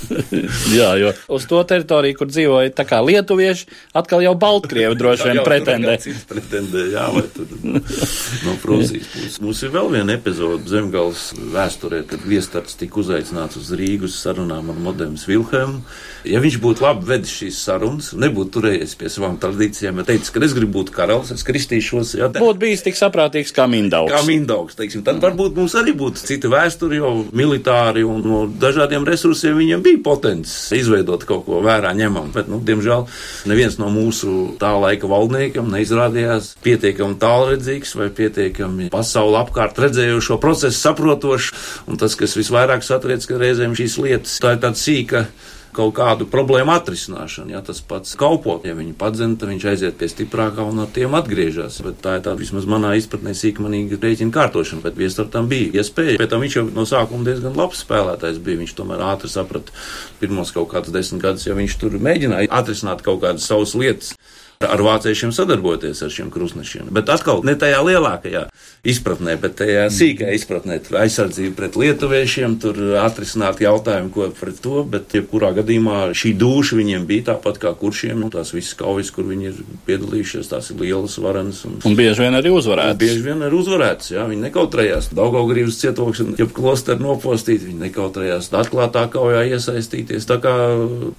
jā, 0.78 0.90
jo 1.00 1.12
uz 1.28 1.46
to 1.48 1.60
teritoriju, 1.68 2.16
kur 2.18 2.30
dzīvoja 2.30 2.72
tā 2.76 2.86
kā 2.88 3.00
lietuvieši, 3.04 3.68
atkal 3.96 4.24
jau 4.24 4.34
Baltkrievi 4.38 4.98
droši 5.00 5.30
vien 5.30 5.42
pretendē. 5.46 5.96
pretendē. 6.30 6.86
Jā, 6.94 7.06
vai 7.14 7.24
tad 7.34 7.54
no 7.64 8.56
Prūsijas 8.62 9.08
puses. 9.12 9.38
Mums 9.44 9.62
ir 9.66 9.74
vēl 9.74 9.90
viena 9.96 10.16
epizode 10.16 10.68
Zemgals 10.70 11.30
vēsturē, 11.54 12.04
kad 12.08 12.24
viestarts 12.26 12.78
tika 12.80 13.00
uzaicināts 13.02 13.58
uz 13.60 13.72
Rīgas 13.76 14.16
sarunām 14.24 14.72
ar 14.72 14.80
Modems 14.88 15.26
Vilhelmu. 15.28 15.82
Ja 16.28 16.40
viņš 16.40 16.58
būtu 16.62 16.84
labi 16.86 17.08
vedis 17.08 17.34
šīs 17.34 17.60
sarunas, 17.66 18.12
nebūtu 18.16 18.58
turējies 18.58 18.94
pie 19.00 19.10
savām 19.12 19.36
tradīcijām, 19.40 20.00
ja 20.00 20.08
teicis, 20.08 20.32
ka 20.32 20.40
es 20.44 20.54
gribu 20.56 20.80
būt 20.80 20.94
karalis, 20.94 21.34
es 21.34 21.44
kristīšos. 21.46 22.14
Jā. 22.16 22.30
Būtu 22.32 22.60
bijis 22.62 22.84
tik 22.86 22.96
saprātīgs 22.98 23.52
kā 23.54 23.66
Mindaugs. 23.70 24.12
Kā 24.14 24.22
Mindaugs, 24.24 24.78
teiksim, 24.94 25.04
tad 25.04 25.20
varbūt 25.22 25.56
mums 25.56 25.74
arī 25.74 25.94
būtu 25.96 26.22
cita 26.24 26.48
vēsture, 26.48 26.96
jo 26.98 27.24
militāri 27.34 28.04
un 28.04 28.22
no 28.22 28.46
dažādiem 28.46 29.04
resursiem 29.04 29.56
viņiem 29.58 29.82
bija 29.82 30.02
potenciāls 30.04 30.72
izveidot 30.74 31.24
kaut 31.26 31.44
ko 31.46 31.60
vērā 31.64 31.94
ņemam. 31.94 32.30
Bet, 32.34 32.48
nu, 32.48 32.60
diemžēl, 32.60 33.06
neviens 33.46 33.78
no 33.78 33.90
mūsu 33.90 34.56
tā 34.60 34.74
laika 34.78 35.08
valdniekiem 35.10 35.70
neizrādījās 35.70 36.54
pietiekami 36.64 37.18
tālredzīgs 37.18 37.94
vai 37.98 38.10
pietiekami 38.10 38.90
pasauli 38.94 39.40
apkārt 39.40 39.78
redzējušo 39.78 40.38
procesu 40.42 40.78
saprotošs. 40.78 41.52
Un 41.88 41.98
tas, 42.00 42.14
kas 42.18 42.36
visvairāk 42.38 42.84
satriec, 42.86 43.24
ka 43.26 43.40
reizēm 43.40 43.76
šīs 43.76 43.98
lietas 44.02 44.38
tā 44.42 44.56
ir 44.56 44.62
tāda 44.62 44.78
sīka 44.78 45.26
kaut 45.74 45.94
kādu 45.98 46.26
problēmu 46.30 46.72
atrisināšanu. 46.74 47.52
Ja 47.54 47.60
tas 47.64 47.82
pats 47.84 48.14
kalpo, 48.18 48.56
ja 48.66 48.76
viņi 48.78 48.94
padzina, 48.98 49.36
tad 49.40 49.52
viņš 49.52 49.66
aiziet 49.72 49.98
pie 50.00 50.08
stiprākā 50.10 50.64
un 50.70 50.84
ar 50.84 50.90
tiem 50.94 51.16
atgriežas. 51.18 51.80
Bet 51.84 52.00
tā 52.04 52.18
ir 52.18 52.24
tā 52.26 52.36
vismaz 52.38 52.68
manā 52.70 52.94
izpratnē 52.98 53.34
sīkmanīga 53.36 54.00
rēķina 54.02 54.34
kārtošana, 54.34 54.84
bet 54.86 54.98
viestartam 55.00 55.50
bija 55.50 55.82
iespēja. 55.82 56.18
Pēc 56.22 56.32
tam 56.32 56.44
viņš 56.44 56.58
jau 56.60 56.66
no 56.72 56.86
sākuma 56.88 57.28
diezgan 57.28 57.58
labs 57.58 57.84
spēlētājs 57.84 58.42
bija. 58.44 58.62
Viņš 58.64 58.76
tomēr 58.78 59.04
ātri 59.12 59.32
saprata 59.32 59.74
pirmos 60.22 60.54
kaut 60.54 60.70
kādus 60.72 60.94
desmit 60.94 61.24
gadus, 61.26 61.48
ja 61.48 61.58
viņš 61.58 61.78
tur 61.82 61.98
mēģināja 61.98 62.52
atrisināt 62.54 63.04
kaut 63.04 63.22
kādas 63.26 63.50
savas 63.50 63.74
lietas 63.78 64.13
ar 64.62 64.82
vāciešiem 64.84 65.32
sadarboties 65.34 66.02
ar 66.04 66.12
šiem 66.12 66.30
krustnešiem. 66.32 66.90
Bet 66.94 67.10
atkal 67.12 67.42
ne 67.46 67.56
tajā 67.58 67.80
lielākajā 67.84 68.46
izpratnē, 68.86 69.36
bet 69.40 69.56
tajā 69.60 69.86
sīkajā 69.92 70.34
izpratnē. 70.38 70.78
Tur 70.84 70.98
aizsardzība 71.02 71.56
pret 71.58 71.78
lietuviešiem, 71.80 72.56
tur 72.62 72.78
atrisināt 73.00 73.62
jautājumu, 73.64 74.12
ko 74.14 74.28
pret 74.38 74.60
to, 74.64 74.82
bet 74.88 75.14
jebkurā 75.16 75.54
gadījumā 75.58 76.00
šī 76.16 76.34
dūša 76.40 76.78
viņiem 76.80 77.06
bija 77.08 77.28
tāpat 77.32 77.60
kā 77.62 77.74
kuršiem, 77.78 78.24
un 78.26 78.32
tās 78.34 78.52
visas 78.54 78.76
kaujas, 78.78 79.10
kur 79.14 79.28
viņi 79.30 79.50
ir 79.50 79.60
piedalījušies, 79.88 80.50
tās 80.52 80.70
ir 80.72 80.80
lielas, 80.84 81.16
varenas. 81.22 81.64
Un, 81.68 81.78
un 81.84 81.98
bieži 81.98 82.26
vien 82.26 82.38
arī 82.38 82.52
uzvarētas. 82.54 83.00
Bieži 83.00 83.24
vien 83.26 83.44
arī 83.46 83.58
uzvarētas, 83.60 84.12
jā, 84.14 84.26
viņi 84.30 84.46
nekautrējās. 84.48 85.10
Daugaugrības 85.16 85.80
cietokšana, 85.82 86.36
jeb 86.40 86.52
klosteru 86.56 87.08
nopostīt, 87.08 87.64
viņi 87.66 87.88
nekautrējās 87.88 88.50
atklātā 88.54 89.06
kaujā 89.12 89.44
iesaistīties, 89.54 90.28
tā 90.28 90.38
kā 90.44 90.54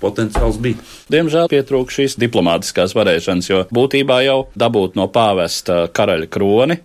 potenciāls 0.01 0.59
bija. 0.61 0.81
Diemžēl 1.11 1.49
pietrūk 1.51 1.93
šīs 1.93 2.17
diplomātiskās 2.21 2.95
varēšanas 2.97 3.24
lēšanas, 3.25 3.49
jo 3.49 3.63
būtībā 3.73 4.21
jau 4.25 4.47
dabūt 4.55 4.95
no 4.95 5.07
pāvesta 5.07 5.87
karaļa 5.93 6.27
kroni. 6.29 6.77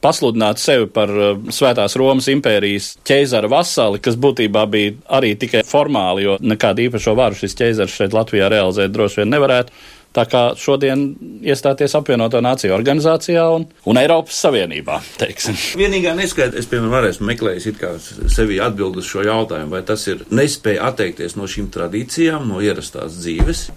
Pasludināt 0.00 0.58
sevi 0.58 0.86
par 0.88 1.10
uh, 1.12 1.38
Svētās 1.52 1.96
Romas 1.96 2.28
impērijas 2.32 2.94
ķēzara 3.04 3.50
vasali, 3.50 4.00
kas 4.00 4.16
būtībā 4.16 4.66
bija 4.70 4.94
arī 5.08 5.34
tikai 5.36 5.62
formāli, 5.66 6.24
jo 6.24 6.38
nekādu 6.40 6.86
īpašo 6.86 7.14
varu 7.18 7.36
šis 7.36 7.56
ķēzars 7.58 7.96
šeit 7.96 8.16
Latvijā 8.16 8.48
realizēt 8.48 8.92
droši 8.92 9.22
vien 9.22 9.34
nevarētu. 9.34 9.72
Tā 10.10 10.24
kā 10.26 10.40
šodien 10.58 11.04
iestāties 11.46 11.92
apvienoto 11.94 12.40
nāciju 12.42 12.72
organizācijā 12.74 13.44
un, 13.54 13.68
un 13.86 14.00
Eiropas 14.00 14.40
Savienībā, 14.42 14.96
teiksim. 15.20 15.54
Vienīgā 15.78 16.16
neskaidra, 16.18 16.58
es, 16.58 16.66
piemēram, 16.66 17.12
esmu 17.12 17.28
meklējis 17.28 17.68
it 17.70 17.78
kā 17.78 17.92
sevi 18.00 18.58
atbildus 18.58 19.06
šo 19.06 19.22
jautājumu, 19.28 19.76
vai 19.76 19.84
tas 19.86 20.08
ir 20.10 20.24
nespēja 20.34 20.88
atteikties 20.90 21.38
no 21.38 21.46
šīm 21.46 21.70
tradīcijām, 21.76 22.48
no 22.50 22.58
ierastās 22.64 23.20
dzīves 23.20 23.68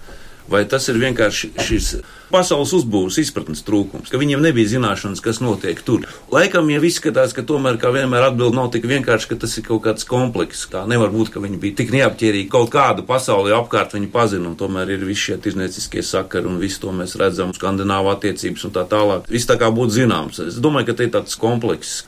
vai 0.50 0.64
tas 0.68 0.86
ir 0.90 0.98
vienkārši 1.00 1.50
šis 1.64 1.88
pasaules 2.34 2.72
uzbūves 2.76 3.16
izpratnes 3.22 3.62
trūkums, 3.66 4.10
ka 4.10 4.18
viņiem 4.20 4.42
nebija 4.42 4.72
zināšanas, 4.74 5.22
kas 5.24 5.40
notiek 5.44 5.78
tur. 5.86 6.06
Laikam 6.34 6.68
jau 6.72 6.80
izskatās, 6.86 7.34
ka 7.36 7.44
tomēr, 7.46 7.78
kā 7.80 7.92
vienmēr, 7.94 8.28
atbild 8.28 8.56
nav 8.56 8.72
tik 8.74 8.88
vienkārši, 8.90 9.30
ka 9.30 9.38
tas 9.44 9.54
ir 9.58 9.66
kaut 9.68 9.84
kāds 9.86 10.08
komplekss. 10.08 10.66
Tā 10.72 10.82
nevar 10.90 11.12
būt, 11.14 11.30
ka 11.34 11.42
viņi 11.44 11.60
bija 11.62 11.78
tik 11.80 11.94
neapķērīgi. 11.94 12.50
Kaut 12.52 12.72
kādu 12.74 13.06
pasauli 13.06 13.54
apkārt 13.54 13.94
viņi 13.96 14.10
pazina, 14.14 14.50
un 14.50 14.58
tomēr 14.58 14.96
ir 14.96 15.06
visi 15.06 15.30
šie 15.30 15.38
tirznieciskie 15.44 16.02
sakari, 16.04 16.50
un 16.50 16.58
visu 16.62 16.82
to 16.82 16.96
mēs 16.96 17.16
redzam, 17.20 17.54
skandināvu 17.56 18.10
attiecības 18.16 18.66
un 18.66 18.74
tā 18.74 18.86
tālāk. 18.90 19.30
Viss 19.30 19.48
tā 19.50 19.58
kā 19.60 19.70
būtu 19.74 20.00
zināms. 20.00 20.42
Es 20.48 20.60
domāju, 20.62 20.90
ka 20.90 20.98
te 20.98 21.08
ir 21.08 21.14
tāds 21.14 21.38
komplekss 21.40 22.02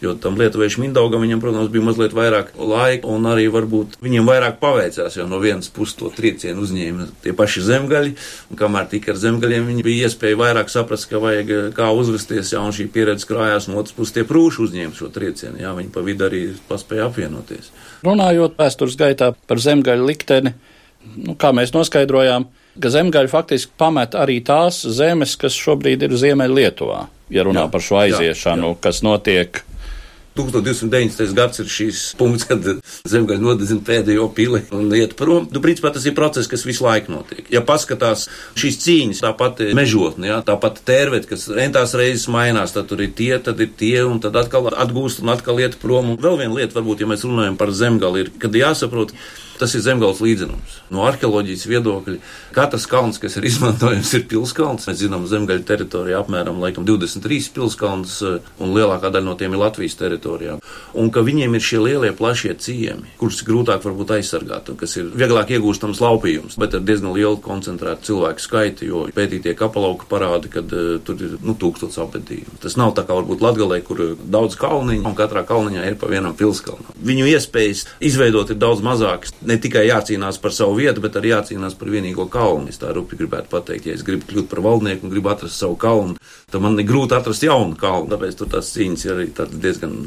Jo 0.00 0.14
tam 0.16 0.38
lietuviešu 0.40 0.80
mindaugam 0.80 1.20
viņam, 1.20 1.42
protams, 1.42 1.68
bija 1.72 1.84
mazliet 1.84 2.14
vairāk 2.16 2.54
laika, 2.56 3.04
un 3.12 3.26
arī 3.28 3.50
varbūt 3.52 3.98
viņiem 4.00 4.28
vairāk 4.30 4.56
paveicās, 4.62 5.18
jo 5.18 5.26
no 5.28 5.36
vienas 5.42 5.68
puses 5.68 5.98
to 5.98 6.08
triecienu 6.16 6.64
uzņēma 6.64 7.08
tie 7.20 7.34
paši 7.36 7.66
zemgaļi, 7.66 8.14
un 8.48 8.60
kamēr 8.60 8.88
tika 8.88 9.12
ar 9.12 9.20
zemgaļiem, 9.20 9.68
viņi 9.68 9.84
bija 9.84 10.08
iespēja 10.08 10.38
vairāk 10.40 10.72
saprast, 10.72 11.04
ka 11.10 11.20
vajag 11.20 11.52
kā 11.76 11.90
uzvesties, 11.92 12.54
ja 12.54 12.64
un 12.64 12.72
šī 12.72 12.88
pieredze 12.94 13.28
krājās, 13.28 13.68
no 13.68 13.76
otras 13.82 13.96
puses 13.98 14.16
tie 14.16 14.24
prūši 14.24 14.64
uzņēma 14.64 14.96
šo 14.96 15.10
triecienu, 15.12 15.60
jā, 15.60 15.74
viņi 15.76 15.92
pa 15.92 16.04
vidu 16.06 16.28
arī 16.30 16.42
paspēja 16.70 17.10
apvienoties. 17.10 17.68
Runājot 18.06 18.56
vēstures 18.56 18.96
gaitā 18.96 19.34
par 19.52 19.60
zemgaļu 19.60 20.08
likteni, 20.08 20.56
nu, 21.20 21.36
kā 21.36 21.52
mēs 21.52 21.76
noskaidrojām, 21.76 22.48
ka 22.80 22.92
zemgaļi 22.92 23.28
faktiski 23.28 23.76
pamet 23.76 24.16
arī 24.16 24.40
tās 24.46 24.80
zemes, 24.96 25.36
kas 25.36 25.56
šobrīd 25.60 26.06
ir 26.06 26.16
Ziemeļlietuvā. 26.16 27.02
Ja 27.30 27.44
runā 27.46 27.66
jā, 27.66 27.72
par 27.72 27.84
šo 27.84 27.98
aiziešanu, 28.00 28.70
jā, 28.70 28.76
jā. 28.76 28.80
kas 28.86 29.02
notiek 29.06 29.60
1290. 30.38 31.34
gads 31.34 31.60
ir 31.62 31.70
šīs 31.70 32.02
punkts, 32.18 32.46
kad 32.48 32.66
zemgaļa 33.08 33.42
nodezina 33.42 33.82
pēdējo 33.86 34.28
pili 34.36 34.62
un 34.76 34.92
iet 34.96 35.16
prom. 35.18 35.48
Nu, 35.50 35.62
principā 35.64 35.92
tas 35.94 36.06
ir 36.06 36.14
process, 36.16 36.48
kas 36.50 36.64
visu 36.68 36.86
laiku 36.86 37.14
notiek. 37.14 37.42
Ja 37.52 37.64
paskatās 37.66 38.28
šīs 38.58 38.80
cīņas, 38.84 39.24
tā 39.24 39.34
pati 39.38 39.70
mežotne, 39.76 40.30
ja, 40.30 40.40
tā 40.46 40.56
pati 40.60 40.84
tērvet, 40.86 41.28
kas 41.30 41.48
entās 41.50 41.96
reizes 41.98 42.28
mainās, 42.32 42.74
tad 42.76 42.88
tur 42.90 43.02
ir 43.04 43.14
tie, 43.18 43.34
tad 43.42 43.60
ir 43.60 43.72
tie, 43.80 43.98
un 44.06 44.22
tad 44.22 44.38
atkal 44.38 44.70
atgūst 44.70 45.24
un 45.24 45.34
atkal 45.34 45.60
iet 45.62 45.78
prom. 45.82 46.14
Un 46.14 46.20
vēl 46.22 46.42
viena 46.44 46.60
lieta, 46.60 46.78
varbūt, 46.78 47.02
ja 47.02 47.10
mēs 47.10 47.26
runājam 47.26 47.58
par 47.60 47.74
zemgali, 47.76 48.26
ir, 48.26 48.34
kad 48.40 48.54
jāsaprot, 48.54 49.14
Tas 49.60 49.74
ir 49.76 49.82
zemgāles 49.84 50.22
līdzenums. 50.24 50.78
No 50.88 51.04
arheoloģijas 51.04 51.66
viedokļa 51.68 52.16
katrs 52.56 52.86
kalns, 52.88 53.18
kas 53.20 53.36
ir 53.36 53.44
izmantojams, 53.50 54.12
ir 54.16 54.24
pilskalns. 54.30 54.86
Mēs 54.88 55.02
zinām, 55.02 55.26
zemgaļu 55.28 55.66
teritorijā 55.68 56.22
apmēram 56.22 56.62
laikam, 56.62 56.86
23 56.88 57.50
pilskalns, 57.56 58.14
eh, 58.24 58.38
un 58.60 58.72
lielākā 58.72 59.10
daļa 59.12 59.26
no 59.26 59.34
tiem 59.36 59.52
ir 59.52 59.60
Latvijas 59.60 59.98
teritorijā. 60.00 60.56
Un 60.96 61.10
ka 61.12 61.20
viņiem 61.26 61.54
ir 61.54 61.64
šie 61.66 61.80
lielie, 61.84 62.12
plašie 62.16 62.54
ciemi, 62.56 63.12
kurus 63.20 63.42
grūtāk 63.44 63.84
varbūt 63.84 64.14
aizsargāt, 64.16 64.70
un 64.72 64.78
kas 64.80 64.96
ir 64.96 65.12
vieglāk 65.12 65.52
iegūstams 65.52 66.00
laupījums, 66.00 66.56
bet 66.56 66.74
ar 66.74 66.80
diezgan 66.80 67.12
lielu 67.12 67.36
koncentrētu 67.44 68.08
cilvēku 68.08 68.40
skaitu, 68.40 68.88
jo 68.88 69.04
pētītie 69.12 69.54
kapelauka 69.58 70.08
parāda, 70.08 70.48
ka 70.48 70.64
uh, 70.64 70.96
tur 71.04 71.20
ir 71.20 71.36
nu, 71.44 71.52
tūkstots 71.52 72.00
apbedījumu. 72.00 72.58
Tas 72.64 72.78
nav 72.80 72.94
tā 72.96 73.04
kā 73.04 73.18
varbūt 73.18 73.44
Latgalē, 73.44 73.82
kur 73.84 74.00
ir 74.00 74.16
daudz 74.24 74.56
kalniņu, 74.60 75.04
un 75.04 75.18
katrā 75.18 75.44
kalniņā 75.44 75.84
ir 75.90 76.00
pa 76.00 76.08
vienam 76.08 76.34
pilskalnam. 76.38 76.96
Viņu 76.96 77.28
iespējas 77.34 77.84
izveidot 78.00 78.50
ir 78.50 78.60
daudz 78.60 78.82
mazākas 78.84 79.34
ne 79.50 79.58
tikai 79.60 79.84
jācīnās 79.88 80.38
par 80.42 80.54
savu 80.54 80.78
vietu, 80.78 81.02
bet 81.04 81.18
arī 81.18 81.34
jācīnās 81.34 81.76
par 81.78 81.90
vienīgo 81.92 82.28
kalnu. 82.32 82.70
Es 82.70 82.80
tā 82.80 82.92
rupi 82.94 83.18
gribētu 83.18 83.50
pateikt, 83.52 83.90
ja 83.90 83.98
es 83.98 84.06
gribu 84.06 84.28
kļūt 84.30 84.50
par 84.52 84.62
valdnieku 84.64 85.06
un 85.06 85.14
gribu 85.14 85.32
atrast 85.32 85.60
savu 85.60 85.76
kalnu, 85.80 86.16
tad 86.50 86.64
man 86.64 86.78
ir 86.78 86.88
grūti 86.88 87.16
atrast 87.18 87.44
jaunu 87.46 87.78
kalnu. 87.80 88.10
Tāpēc 88.14 88.38
tur 88.38 88.50
tās 88.54 88.72
cīņas 88.76 89.06
ir 89.06 89.14
arī 89.16 89.28
diezgan 89.60 89.98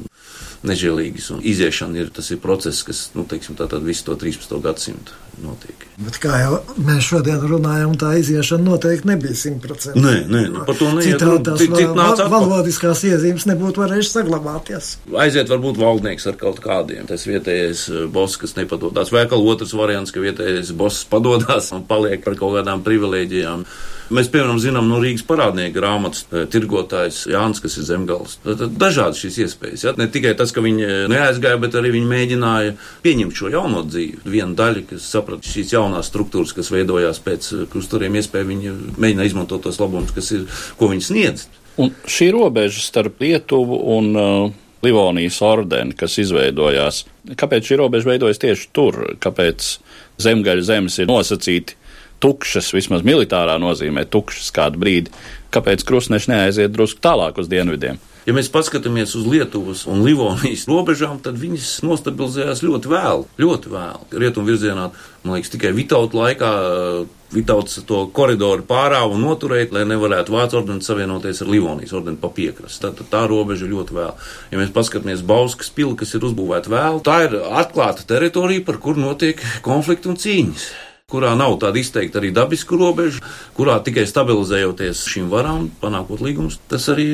nežēlīgas. 0.67 1.29
Un 1.35 1.41
iziešana 1.43 1.99
ir 2.01 2.09
tas 2.15 2.29
ir 2.33 2.39
process, 2.43 2.83
kas, 2.87 3.05
nu, 3.17 3.25
teiksim, 3.29 3.57
tā 3.59 3.67
visu 3.83 4.05
to 4.07 4.15
13. 4.19 4.55
gadsimtu 4.63 5.15
notiek. 5.43 5.85
Bet 5.97 6.17
kā 6.21 6.37
jau 6.41 6.57
mēs 6.85 7.07
šodien 7.09 7.41
runājam, 7.49 7.95
tā 7.99 8.11
iziešana 8.19 8.63
noteikti 8.67 9.09
nebija 9.09 9.37
simtprocentīga. 9.37 10.03
Nē, 10.03 10.13
nē, 10.29 10.43
nu, 10.53 10.65
par 10.67 10.77
to 10.79 10.91
neiet 10.93 11.17
Citādi 11.17 11.41
tās 11.47 11.63
Cit- 11.63 11.75
cit 11.79 11.95
val- 11.97 12.23
valodiskās 12.33 13.03
iezīmes 13.09 13.47
nebūtu 13.49 13.83
varējušas 13.83 14.13
saglabāties. 14.19 14.91
Aiziet 15.25 15.51
varbūt 15.51 15.81
valdnieks 15.81 16.29
ar 16.29 16.37
kaut 16.39 16.61
kādiem. 16.63 17.07
Tas 17.09 17.25
vietējais 17.29 17.87
eh, 17.89 18.05
boss, 18.13 18.37
kas 18.41 18.55
nepadodas. 18.59 19.11
Vai 19.13 19.25
kā 19.29 19.39
otrs 19.39 19.73
variants, 19.77 20.13
ka 20.13 20.23
vietējais 20.23 20.71
boss 20.77 21.03
padodas 21.09 21.71
un 21.75 21.85
paliek 21.89 22.23
par 22.23 22.37
kaut 22.39 22.59
kādām 22.59 22.85
privilēģijām. 22.85 23.65
Mēs, 24.13 24.27
piemēram, 24.33 24.59
zinām 24.59 24.89
no 24.91 24.99
Rīgas 25.03 25.23
parādnieka 25.27 25.77
grāmatas 25.77 26.25
eh, 26.31 26.45
tirgotājs 26.51 27.23
Jānis, 27.31 27.61
kas 27.63 27.77
ir 27.79 27.87
zemgals. 27.87 28.37
Tad 28.43 28.65
dažādas 28.79 29.21
šīs 29.23 29.39
iespējas. 29.45 29.85
Ja? 29.87 29.93
Ne 29.99 30.09
tikai 30.11 30.33
tas, 30.39 30.51
ka 30.55 30.63
viņi 30.65 30.87
eh, 30.87 30.93
neaizgāja, 31.11 31.61
bet 31.61 31.77
arī 31.79 31.93
viņi 31.95 32.09
mēģināja 32.11 32.75
pieņemt 33.05 33.37
šo 33.39 33.51
jauno 33.53 33.85
dzīvi. 33.87 34.23
Viena 34.27 34.51
daļa, 34.59 34.85
kas 34.91 35.07
saprata 35.15 35.49
šīs 35.49 35.75
jaunās 35.75 36.11
struktūras, 36.11 36.55
kas 36.57 36.71
veidojās 36.73 37.21
pēc 37.23 37.51
krusturiem, 37.71 38.19
iespēja 38.19 38.49
viņi 38.49 38.75
mēģināja 38.97 39.31
izmantot 39.31 39.63
tos 39.63 39.79
labumus, 39.81 40.15
kas 40.15 40.33
ir, 40.35 40.47
ko 40.79 40.91
viņi 40.91 41.07
sniedz. 41.07 41.47
Un 41.81 41.93
šī 42.05 42.29
robeža 42.35 42.83
starp 42.83 43.23
Lietuvu 43.23 43.79
un 43.95 44.09
uh, 44.13 44.51
Livonijas 44.83 45.39
ordeni, 45.41 45.95
kas 45.97 46.19
izveidojās, 46.21 47.05
kāpēc 47.39 47.69
šī 47.69 47.79
robeža 47.79 48.11
veidojas 48.11 48.41
tieši 48.43 48.67
tur? 48.75 48.99
Kāpēc 49.23 49.69
zemgaļu 50.21 50.65
zemes 50.67 50.99
ir 50.99 51.09
nosacīti 51.09 51.77
tukšas, 52.23 52.71
vismaz 52.75 53.03
militārā 53.05 53.59
nozīmē, 53.61 54.07
tukšas 54.09 54.49
kādu 54.55 54.81
brīdi? 54.81 55.13
Kāpēc 55.53 55.83
krustneši 55.85 56.31
neaiziet 56.31 56.73
drusku 56.73 57.03
tālāk 57.03 57.37
uz 57.41 57.51
dienvidiem? 57.51 57.99
Ja 58.23 58.31
mēs 58.31 58.47
paskatāmies 58.47 59.17
uz 59.19 59.25
Lietuvas 59.27 59.81
un 59.91 59.99
Livonijas 60.05 60.63
robežām, 60.69 61.17
tad 61.23 61.35
viņas 61.41 61.81
nostabilizējās 61.83 62.61
ļoti 62.63 62.91
vēlu. 62.93 63.25
Ļoti 63.43 63.73
vēlu. 63.73 64.07
Rietumu 64.15 64.47
virzienā, 64.47 64.85
man 65.25 65.35
liekas, 65.35 65.51
tikai 65.51 65.73
Vitauta 65.75 66.21
laikā 66.21 66.51
Vitauts 67.33 67.81
to 67.89 67.99
koridoru 68.15 68.63
pārāva 68.69 69.11
un 69.11 69.25
noturēja, 69.25 69.71
lai 69.75 69.83
nevarētu 69.89 70.35
Vācu 70.35 70.61
ordenis 70.61 70.87
savienoties 70.87 71.43
ar 71.43 71.51
Livonijas 71.51 71.95
ordeni 71.97 72.21
pa 72.21 72.31
piekrastu. 72.31 72.85
Tā, 72.85 72.93
tā, 73.01 73.09
tā 73.11 73.25
robeža 73.27 73.67
ļoti 73.67 73.97
vēlu. 73.97 74.15
Ja 74.53 74.61
mēs 74.61 74.71
paskatāmies 74.75 75.25
Bauskas 75.27 75.73
pili, 75.75 75.97
kas 75.99 76.15
ir 76.15 76.23
uzbūvēta 76.29 76.71
vēlu, 76.71 77.03
tā 77.03 77.19
ir 77.27 77.37
atklāta 77.43 78.07
teritorija, 78.07 78.63
par 78.69 78.79
kur 78.85 79.01
notiek 79.01 79.43
konflikti 79.65 80.13
un 80.13 80.19
cīņas 80.23 80.71
kurā 81.13 81.35
nav 81.37 81.59
tāda 81.61 81.77
izteikta 81.81 82.17
arī 82.21 82.33
dabiska 82.33 82.77
robeža, 82.79 83.21
kurā 83.57 83.77
tikai 83.85 84.07
stabilizējoties 84.09 85.05
šīm 85.13 85.29
varām, 85.33 85.69
panākot 85.83 86.23
līgumus, 86.25 86.57
tas 86.71 86.89
arī 86.93 87.07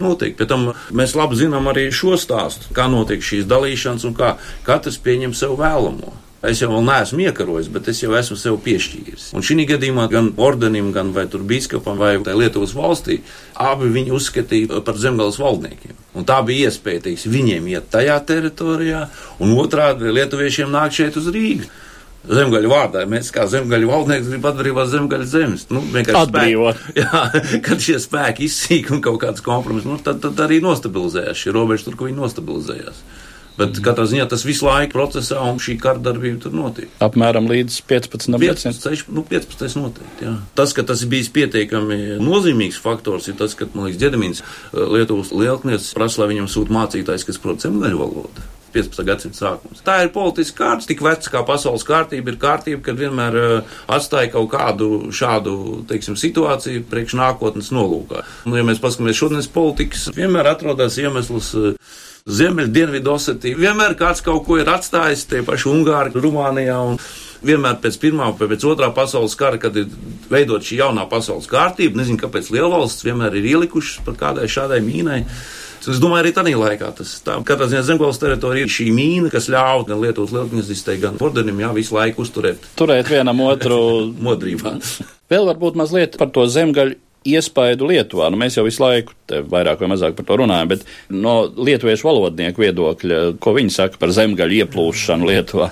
notiek. 0.00 0.34
Pēc 0.38 0.52
tam 0.54 0.70
mēs 0.96 1.16
labi 1.18 1.42
zinām 1.44 1.68
arī 1.72 1.90
šo 1.92 2.16
stāstu, 2.20 2.72
kā 2.76 2.88
notiek 2.92 3.24
šīs 3.24 3.48
dalīšanas 3.50 4.08
un 4.08 4.16
kā 4.16 4.36
katrs 4.66 5.00
pieņem 5.04 5.36
sev 5.36 5.58
vēlamo. 5.60 6.16
Es 6.42 6.58
jau 6.58 6.80
neesmu 6.82 7.20
iekarojis, 7.22 7.68
bet 7.70 7.86
es 7.92 8.00
jau 8.02 8.16
esmu 8.18 8.34
sev 8.34 8.56
piešķīris. 8.64 9.28
Un 9.38 9.44
šī 9.46 9.62
gadījumā 9.68 10.08
gan 10.10 10.32
ordenim, 10.42 10.88
gan 10.90 11.12
vai 11.14 11.28
tur 11.30 11.44
biskupam, 11.46 12.00
vai 12.00 12.16
Lietuvas 12.18 12.72
valstī, 12.74 13.20
abi 13.54 13.92
viņi 13.94 14.10
uzskatīja 14.16 14.80
par 14.82 14.98
zemgāles 14.98 15.38
valdniekiem. 15.38 15.94
Un 16.18 16.26
tā 16.26 16.40
bija 16.42 16.66
iespēja, 16.66 17.04
teiks, 17.06 17.28
viņiem 17.30 17.70
iet 17.70 17.86
tajā 17.94 18.18
teritorijā, 18.26 19.04
un 19.38 19.54
otrādi 19.54 20.10
lietuviešiem 20.10 20.74
nāk 20.74 20.98
šeit 20.98 21.20
uz 21.20 21.30
Rīgas 21.30 21.70
zemgaļu 22.28 22.70
vārdā. 22.70 23.04
Mēs 23.10 23.32
kā 23.34 23.46
zemgaļu 23.50 23.90
valdnieki 23.90 24.28
gribam 24.28 24.52
atbrīvot 24.52 24.92
zemgaļu 24.92 25.28
zemes. 25.28 25.66
Nu, 25.72 25.82
Atbrīvot. 25.92 26.78
Spēki, 26.78 27.00
jā, 27.02 27.58
kad 27.66 27.82
šie 27.82 27.98
spēki 28.02 28.46
izsīk 28.48 28.92
un 28.94 29.02
kaut 29.04 29.22
kāds 29.24 29.44
kompromiss, 29.44 29.88
nu, 29.88 29.98
tad, 30.02 30.22
tad 30.24 30.38
arī 30.44 30.62
nostabilizējās 30.64 31.42
šī 31.44 31.56
robeža 31.56 31.88
tur, 31.88 31.98
kur 31.98 32.10
viņi 32.10 32.20
nostabilizējās. 32.20 33.04
Bet 33.52 33.74
mm. 33.74 33.82
katrā 33.84 34.06
ziņā 34.08 34.24
tas 34.32 34.46
visu 34.48 34.64
laiku 34.64 34.94
procesā 34.94 35.42
un 35.44 35.58
šī 35.60 35.74
kara 35.80 36.00
darbība 36.00 36.40
tur 36.40 36.54
notiek. 36.56 36.88
Apmēram 37.04 37.50
līdz 37.50 37.82
15. 37.90 38.38
15, 38.40 38.80
6, 38.80 39.10
nu, 39.12 39.26
15 39.28 39.76
noteikti, 39.76 40.24
jā. 40.24 40.32
Tas, 40.56 40.72
ka 40.76 40.86
tas 40.88 41.04
ir 41.04 41.12
bijis 41.12 41.28
pietiekami 41.34 42.16
nozīmīgs 42.22 42.80
faktors, 42.80 43.28
ir 43.28 43.36
tas, 43.40 43.56
ka, 43.58 43.68
man 43.74 43.90
liekas, 43.90 44.00
Ģedemins 44.00 44.42
Lietuvas 44.72 45.34
lielknieks 45.36 45.92
prasa, 45.98 46.22
lai 46.22 46.32
viņam 46.32 46.48
sūta 46.54 46.78
mācītājs, 46.78 47.28
kas 47.28 47.42
prot 47.44 47.60
zemgaļu 47.66 48.00
valodu. 48.00 48.51
15. 48.74 49.02
gadsimta 49.08 49.38
sākums. 49.38 49.82
Tā 49.86 49.98
ir 50.04 50.12
politiska 50.14 50.64
kārta, 50.64 50.88
tik 50.88 51.02
veca 51.04 51.34
kā 51.34 51.42
pasaules 51.48 51.86
kārtība. 51.88 52.32
Ir 52.32 52.38
kārtība, 52.42 52.82
kad 52.86 53.00
vienmēr 53.00 53.40
uh, 53.40 53.74
atstāja 53.92 54.32
kaut 54.34 54.50
kādu 54.54 55.10
šādu 55.14 55.56
teiksim, 55.90 56.18
situāciju 56.20 56.86
priekš 56.90 57.18
nākotnes 57.20 57.72
nolūkā. 57.74 58.24
Un, 58.46 58.56
ja 58.58 58.64
mēs 58.66 58.82
paskatāmies 58.82 59.20
šodienas 59.20 59.50
politikas, 59.52 60.08
vienmēr 60.16 60.54
atrodas 60.54 60.98
iemesls. 61.02 61.52
Uh, 61.58 62.00
Ziemeļ, 62.22 62.68
Dienvidu 62.70 63.16
Osetija. 63.16 63.58
Vienmēr 63.58 63.96
kāds 63.98 64.20
kaut 64.22 64.44
ko 64.46 64.54
ir 64.60 64.68
atstājis, 64.70 65.24
tie 65.26 65.40
paši 65.42 65.66
Ungāri, 65.72 66.12
Rumānijā. 66.14 66.76
Un 66.92 67.00
vienmēr 67.42 67.80
pēc 67.82 67.98
pirmā 68.02 68.28
vai 68.38 68.46
pēc 68.52 68.66
otrā 68.70 68.92
pasaules 68.94 69.34
kara, 69.38 69.58
kad 69.62 69.76
ir 69.78 69.90
veidot 70.30 70.62
šī 70.62 70.78
jaunā 70.84 71.08
pasaules 71.10 71.50
kārtība, 71.50 71.98
nezinu, 71.98 72.20
kāpēc 72.22 72.52
lielvalsts 72.54 73.02
vienmēr 73.06 73.40
ir 73.40 73.50
ielikušas 73.56 74.04
par 74.06 74.18
kādai 74.20 74.46
šādai 74.50 74.78
mīnai. 74.86 75.24
Es 75.90 75.98
domāju, 76.02 76.22
arī 76.22 76.32
tādā 76.36 76.52
laikā 76.54 76.90
tas 76.98 77.16
tā. 77.26 77.38
Katrā 77.46 77.66
ziņā 77.70 77.82
zemgājas 77.88 78.20
teritorija 78.22 78.68
ir 78.68 78.72
šī 78.72 78.88
mīna, 78.94 79.30
kas 79.32 79.48
ļauj 79.50 79.88
gan 79.88 80.02
Lietuvas 80.02 80.34
lielkņazistē, 80.36 80.98
gan 81.02 81.18
ordenim 81.22 81.58
jā, 81.64 81.72
visu 81.74 81.96
laiku 81.96 82.22
uzturēt. 82.22 82.68
Turēt 82.78 83.10
vienam 83.10 83.42
otru 83.42 83.80
modrībā. 84.28 84.76
Vēl 85.32 85.48
varbūt 85.50 85.78
mazliet 85.80 86.18
par 86.20 86.30
to 86.34 86.46
zemgaļu 86.46 86.98
iespaidu 87.26 87.88
Lietuvā. 87.90 88.30
Nu, 88.30 88.38
mēs 88.38 88.58
jau 88.58 88.66
visu 88.66 88.82
laiku 88.82 89.14
vairāk 89.50 89.82
vai 89.82 89.90
mazāk 89.94 90.16
par 90.18 90.26
to 90.28 90.38
runājam, 90.42 90.72
bet 90.74 90.86
no 91.10 91.36
lietuviešu 91.50 92.08
valodnieku 92.08 92.64
viedokļa, 92.64 93.22
ko 93.42 93.54
viņi 93.58 93.74
saka 93.74 94.00
par 94.02 94.14
zemgaļu 94.14 94.62
ieplūšanu 94.62 95.30
Lietuvā? 95.30 95.70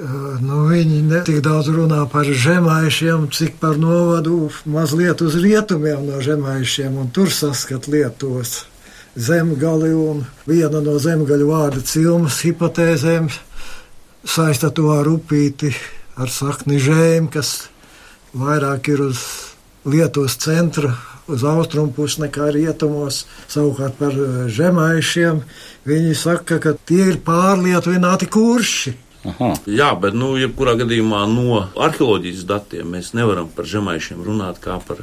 Nu, 0.00 0.62
viņi 0.70 1.02
ne 1.10 1.20
tik 1.26 1.42
daudz 1.44 1.68
runā 1.74 2.06
par 2.10 2.24
žemaišiem, 2.24 3.28
cik 3.36 3.58
par 3.60 3.76
novadu 3.78 4.46
mazliet 4.64 5.20
uz 5.20 5.36
rietumiem 5.42 6.06
no 6.08 6.22
žemaišiem, 6.24 6.96
un 7.02 7.10
tur 7.12 7.28
saskat 7.34 7.90
Lietuvas 7.92 8.69
zemgali, 9.16 9.92
un 9.94 10.24
viena 10.46 10.82
no 10.84 10.98
zemgaļu 11.02 11.48
vārda 11.50 11.82
cilmas 11.86 12.40
hipotēzēm 12.46 13.30
saista 14.24 14.70
to 14.74 14.90
ar 14.94 15.08
upīti, 15.10 15.72
ar 16.20 16.30
sakni 16.30 16.80
žēm, 16.82 17.30
kas 17.32 17.70
vairāk 18.36 18.92
ir 18.92 19.06
uz 19.08 19.22
Lietuvas 19.88 20.34
centra, 20.36 20.92
uz 21.30 21.44
austrumu 21.46 21.94
pusi 21.96 22.20
nekā 22.20 22.50
rietumos. 22.52 23.24
Savukārt 23.48 23.96
par 23.96 24.16
žemaišiem 24.52 25.40
viņi 25.88 26.16
saka, 26.18 26.58
ka 26.60 26.74
tie 26.84 27.06
ir 27.14 27.22
pārlietuvināti 27.24 28.28
kurši. 28.28 28.92
Aha. 29.30 29.54
Jā, 29.68 29.90
bet, 30.00 30.14
nu, 30.16 30.32
jebkurā 30.40 30.78
gadījumā 30.80 31.26
no 31.28 31.62
arheoloģijas 31.76 32.44
datiem 32.48 32.94
mēs 32.96 33.12
nevaram 33.16 33.50
par 33.52 33.68
žemaišiem 33.68 34.22
runāt 34.24 34.60
kā 34.64 34.78
par 34.84 35.02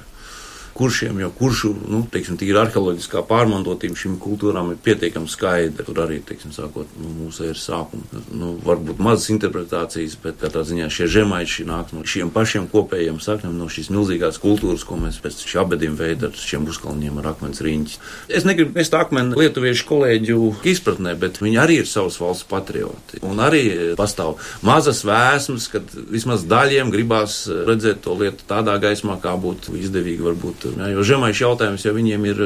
kuršiem, 0.77 1.19
jo 1.23 1.29
kuršu, 1.33 1.71
nu, 1.89 2.03
teiksim, 2.11 2.37
tīri 2.39 2.59
arheoloģiskā 2.61 3.23
pārmantotība 3.27 3.97
šīm 3.97 4.17
kultūrām 4.21 4.71
ir 4.73 4.81
pietiekami 4.85 5.29
skaidra. 5.31 5.85
Tur 5.87 6.01
arī, 6.03 6.19
teiksim, 6.25 6.53
sākot 6.55 6.91
nu, 7.01 7.11
mūsu 7.23 7.47
eras 7.47 7.63
sākuma, 7.65 8.21
nu, 8.37 8.53
varbūt 8.65 9.01
mazas 9.03 9.31
interpretācijas, 9.33 10.17
bet 10.23 10.37
katrā 10.43 10.63
ziņā 10.67 10.89
šie 10.93 11.09
žemaiši 11.17 11.65
nāk 11.67 11.93
no 11.95 12.05
šiem 12.07 12.31
pašiem 12.33 12.67
kopējiem 12.71 13.19
sakniem, 13.23 13.55
no 13.57 13.69
šīs 13.71 13.89
milzīgās 13.93 14.39
kultūras, 14.43 14.85
ko 14.87 14.99
mēs 15.01 15.19
pēc 15.23 15.41
šī 15.47 15.61
abediem 15.63 15.97
veida 15.97 16.29
ar 16.29 16.37
šiem 16.37 16.67
uzkalņiem 16.69 17.21
ar 17.21 17.31
akmens 17.33 17.63
riņķi. 17.65 17.99
Es 18.37 18.45
negribu 18.47 18.77
mest 18.77 18.93
akmeni 18.97 19.37
lietuviešu 19.39 19.87
kolēģu 19.89 20.39
izpratnē, 20.73 21.15
bet 21.19 21.41
viņi 21.41 21.61
arī 21.63 21.81
ir 21.81 21.89
savas 21.89 22.19
valsts 22.21 22.47
patrioti. 22.49 23.21
Un 23.25 23.41
arī 23.43 23.63
pastāv 23.99 24.37
mazas 24.65 25.03
vēsmas, 25.07 25.69
kad 25.73 25.97
vismaz 26.11 26.45
daļiem 26.47 26.93
gribās 26.93 27.43
redzēt 27.47 28.03
to 28.05 28.15
lietu 28.19 28.45
tādā 28.49 28.77
gaismā, 28.81 29.17
kā 29.23 29.33
būtu 29.41 29.77
izdevīgi 29.81 30.25
varbūt. 30.27 30.66
Jā, 30.75 30.89
jo 30.95 31.05
žemaišu 31.07 31.45
jautājums 31.45 31.85
jau 31.85 31.93
viņiem 31.95 32.27
ir 32.31 32.43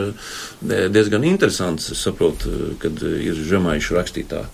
diezgan 0.93 1.25
interesants. 1.27 1.91
Es 1.95 2.03
saprotu, 2.05 2.75
kad 2.81 3.01
ir 3.01 3.41
žemaišu 3.49 3.97
rakstītā 3.97 4.45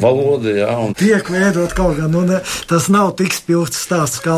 valoda. 0.00 0.52
Jā, 0.56 0.70
un... 0.82 0.94
Tiek 0.98 1.30
veidot 1.32 1.72
kaut 1.76 1.96
kā, 1.98 2.08
nu, 2.10 2.22
ne, 2.28 2.40
tas 2.70 2.88
nav 2.92 3.14
tik 3.18 3.34
spilgts 3.36 3.82
stāsts 3.86 4.22
kā 4.24 4.36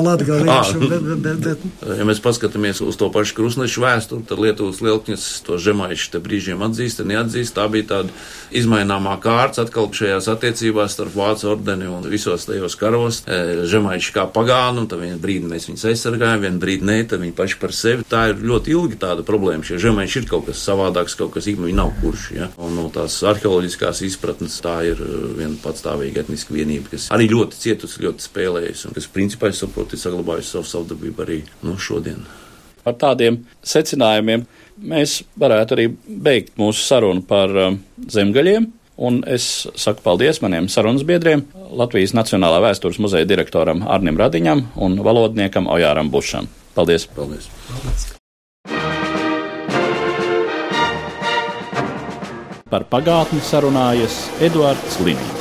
bet, 1.24 1.42
bet. 1.44 1.66
Ja 1.98 2.06
mēs 2.08 2.22
paskatāmies 2.24 2.82
uz 2.84 2.98
to 3.00 3.10
pašu 3.14 3.36
krusnešu 3.38 3.82
vēsturi, 3.84 4.26
tad 4.28 4.42
Lietuvas 4.42 4.80
lielkņas 4.84 5.26
to 5.46 5.58
žemaiši 5.62 6.12
te 6.14 6.22
brīžiem 6.22 6.62
atzīst, 6.66 7.02
neatzīst. 7.08 7.56
Tā 7.58 7.66
bija 7.72 7.88
tāda 7.92 8.14
izmaināmā 8.54 9.16
kārts 9.22 9.60
atkal 9.62 9.90
šajās 9.94 10.28
attiecībās 10.32 10.94
starp 10.94 11.16
Vācu 11.18 11.50
ordeni 11.52 11.88
un 11.90 12.06
visos 12.08 12.46
tajos 12.48 12.76
karos. 12.78 13.22
E, 13.26 13.66
žemaiši 13.68 14.14
kā 14.14 14.26
pagānu, 14.32 14.86
tad 14.90 15.02
vienu 15.02 15.18
brīdi 15.22 15.50
mēs 15.50 15.68
viņus 15.68 15.86
aizsargājam, 15.92 16.44
vienu 16.46 16.62
brīdi 16.62 16.88
nē, 16.88 16.98
tad 17.10 17.22
viņi 17.24 17.36
paši 17.38 17.58
par 17.60 17.74
sevi. 17.76 18.06
Tā 18.08 18.28
ir 18.32 18.42
ļoti 18.44 18.74
ilgi 18.74 19.00
tāda 19.00 19.24
problēma. 19.26 19.66
Šie 19.66 19.80
žemaiši 19.88 20.22
ir 20.22 20.28
kaut 20.30 20.48
kas 20.48 20.62
savādāks, 20.64 21.16
kaut 21.18 21.34
kas 21.36 21.48
īkmi, 21.50 21.68
viņi 21.70 21.78
nav 21.78 21.92
kurši. 22.02 22.38
Ja? 22.38 22.50
Un 22.62 22.76
no 22.78 22.88
tās 22.94 23.18
arheoloģiskās 23.26 24.04
izpratnes 24.08 24.58
tā 24.64 24.78
ir 24.92 25.02
viena 25.38 25.47
viena 25.48 25.62
patstāvīga 25.62 26.22
etniska 26.24 26.54
vienība, 26.54 26.92
kas 26.92 27.08
arī 27.14 27.28
ļoti 27.32 27.58
cietusi, 27.58 28.02
ļoti 28.04 28.24
spēlējusi 28.24 28.88
un 28.88 28.96
kas, 28.96 29.08
principā, 29.12 29.50
es 29.52 29.62
saprotu, 29.62 29.96
ir 29.96 30.02
saglabājusi 30.02 30.54
savu 30.54 30.68
savdabību 30.68 31.24
arī 31.24 31.42
nu, 31.62 31.76
šodien. 31.78 32.24
Ar 32.86 32.96
tādiem 32.96 33.42
secinājumiem 33.66 34.46
mēs 34.88 35.22
varētu 35.38 35.76
arī 35.76 35.88
beigt 36.08 36.56
mūsu 36.60 36.84
sarunu 36.86 37.24
par 37.28 37.52
um, 37.52 37.80
zemgaļiem. 38.08 38.72
Un 38.98 39.20
es 39.30 39.68
saku 39.78 40.02
paldies 40.02 40.40
maniem 40.42 40.66
sarunas 40.66 41.04
biedriem, 41.06 41.44
Latvijas 41.78 42.16
Nacionālā 42.18 42.58
vēstures 42.64 42.98
muzeja 42.98 43.28
direktoram 43.30 43.86
Arnim 43.86 44.18
Radiņam 44.18 44.64
un 44.74 44.98
valodniekam 45.06 45.70
Ojāram 45.70 46.10
Bušam. 46.10 46.50
Paldies! 46.74 47.06
Paldies! 47.14 47.46
paldies. 47.70 48.08
Par 52.68 52.84
pagātni 52.90 53.40
sarunājas 53.40 54.26
Eduards 54.44 54.98
Līniju. 55.00 55.37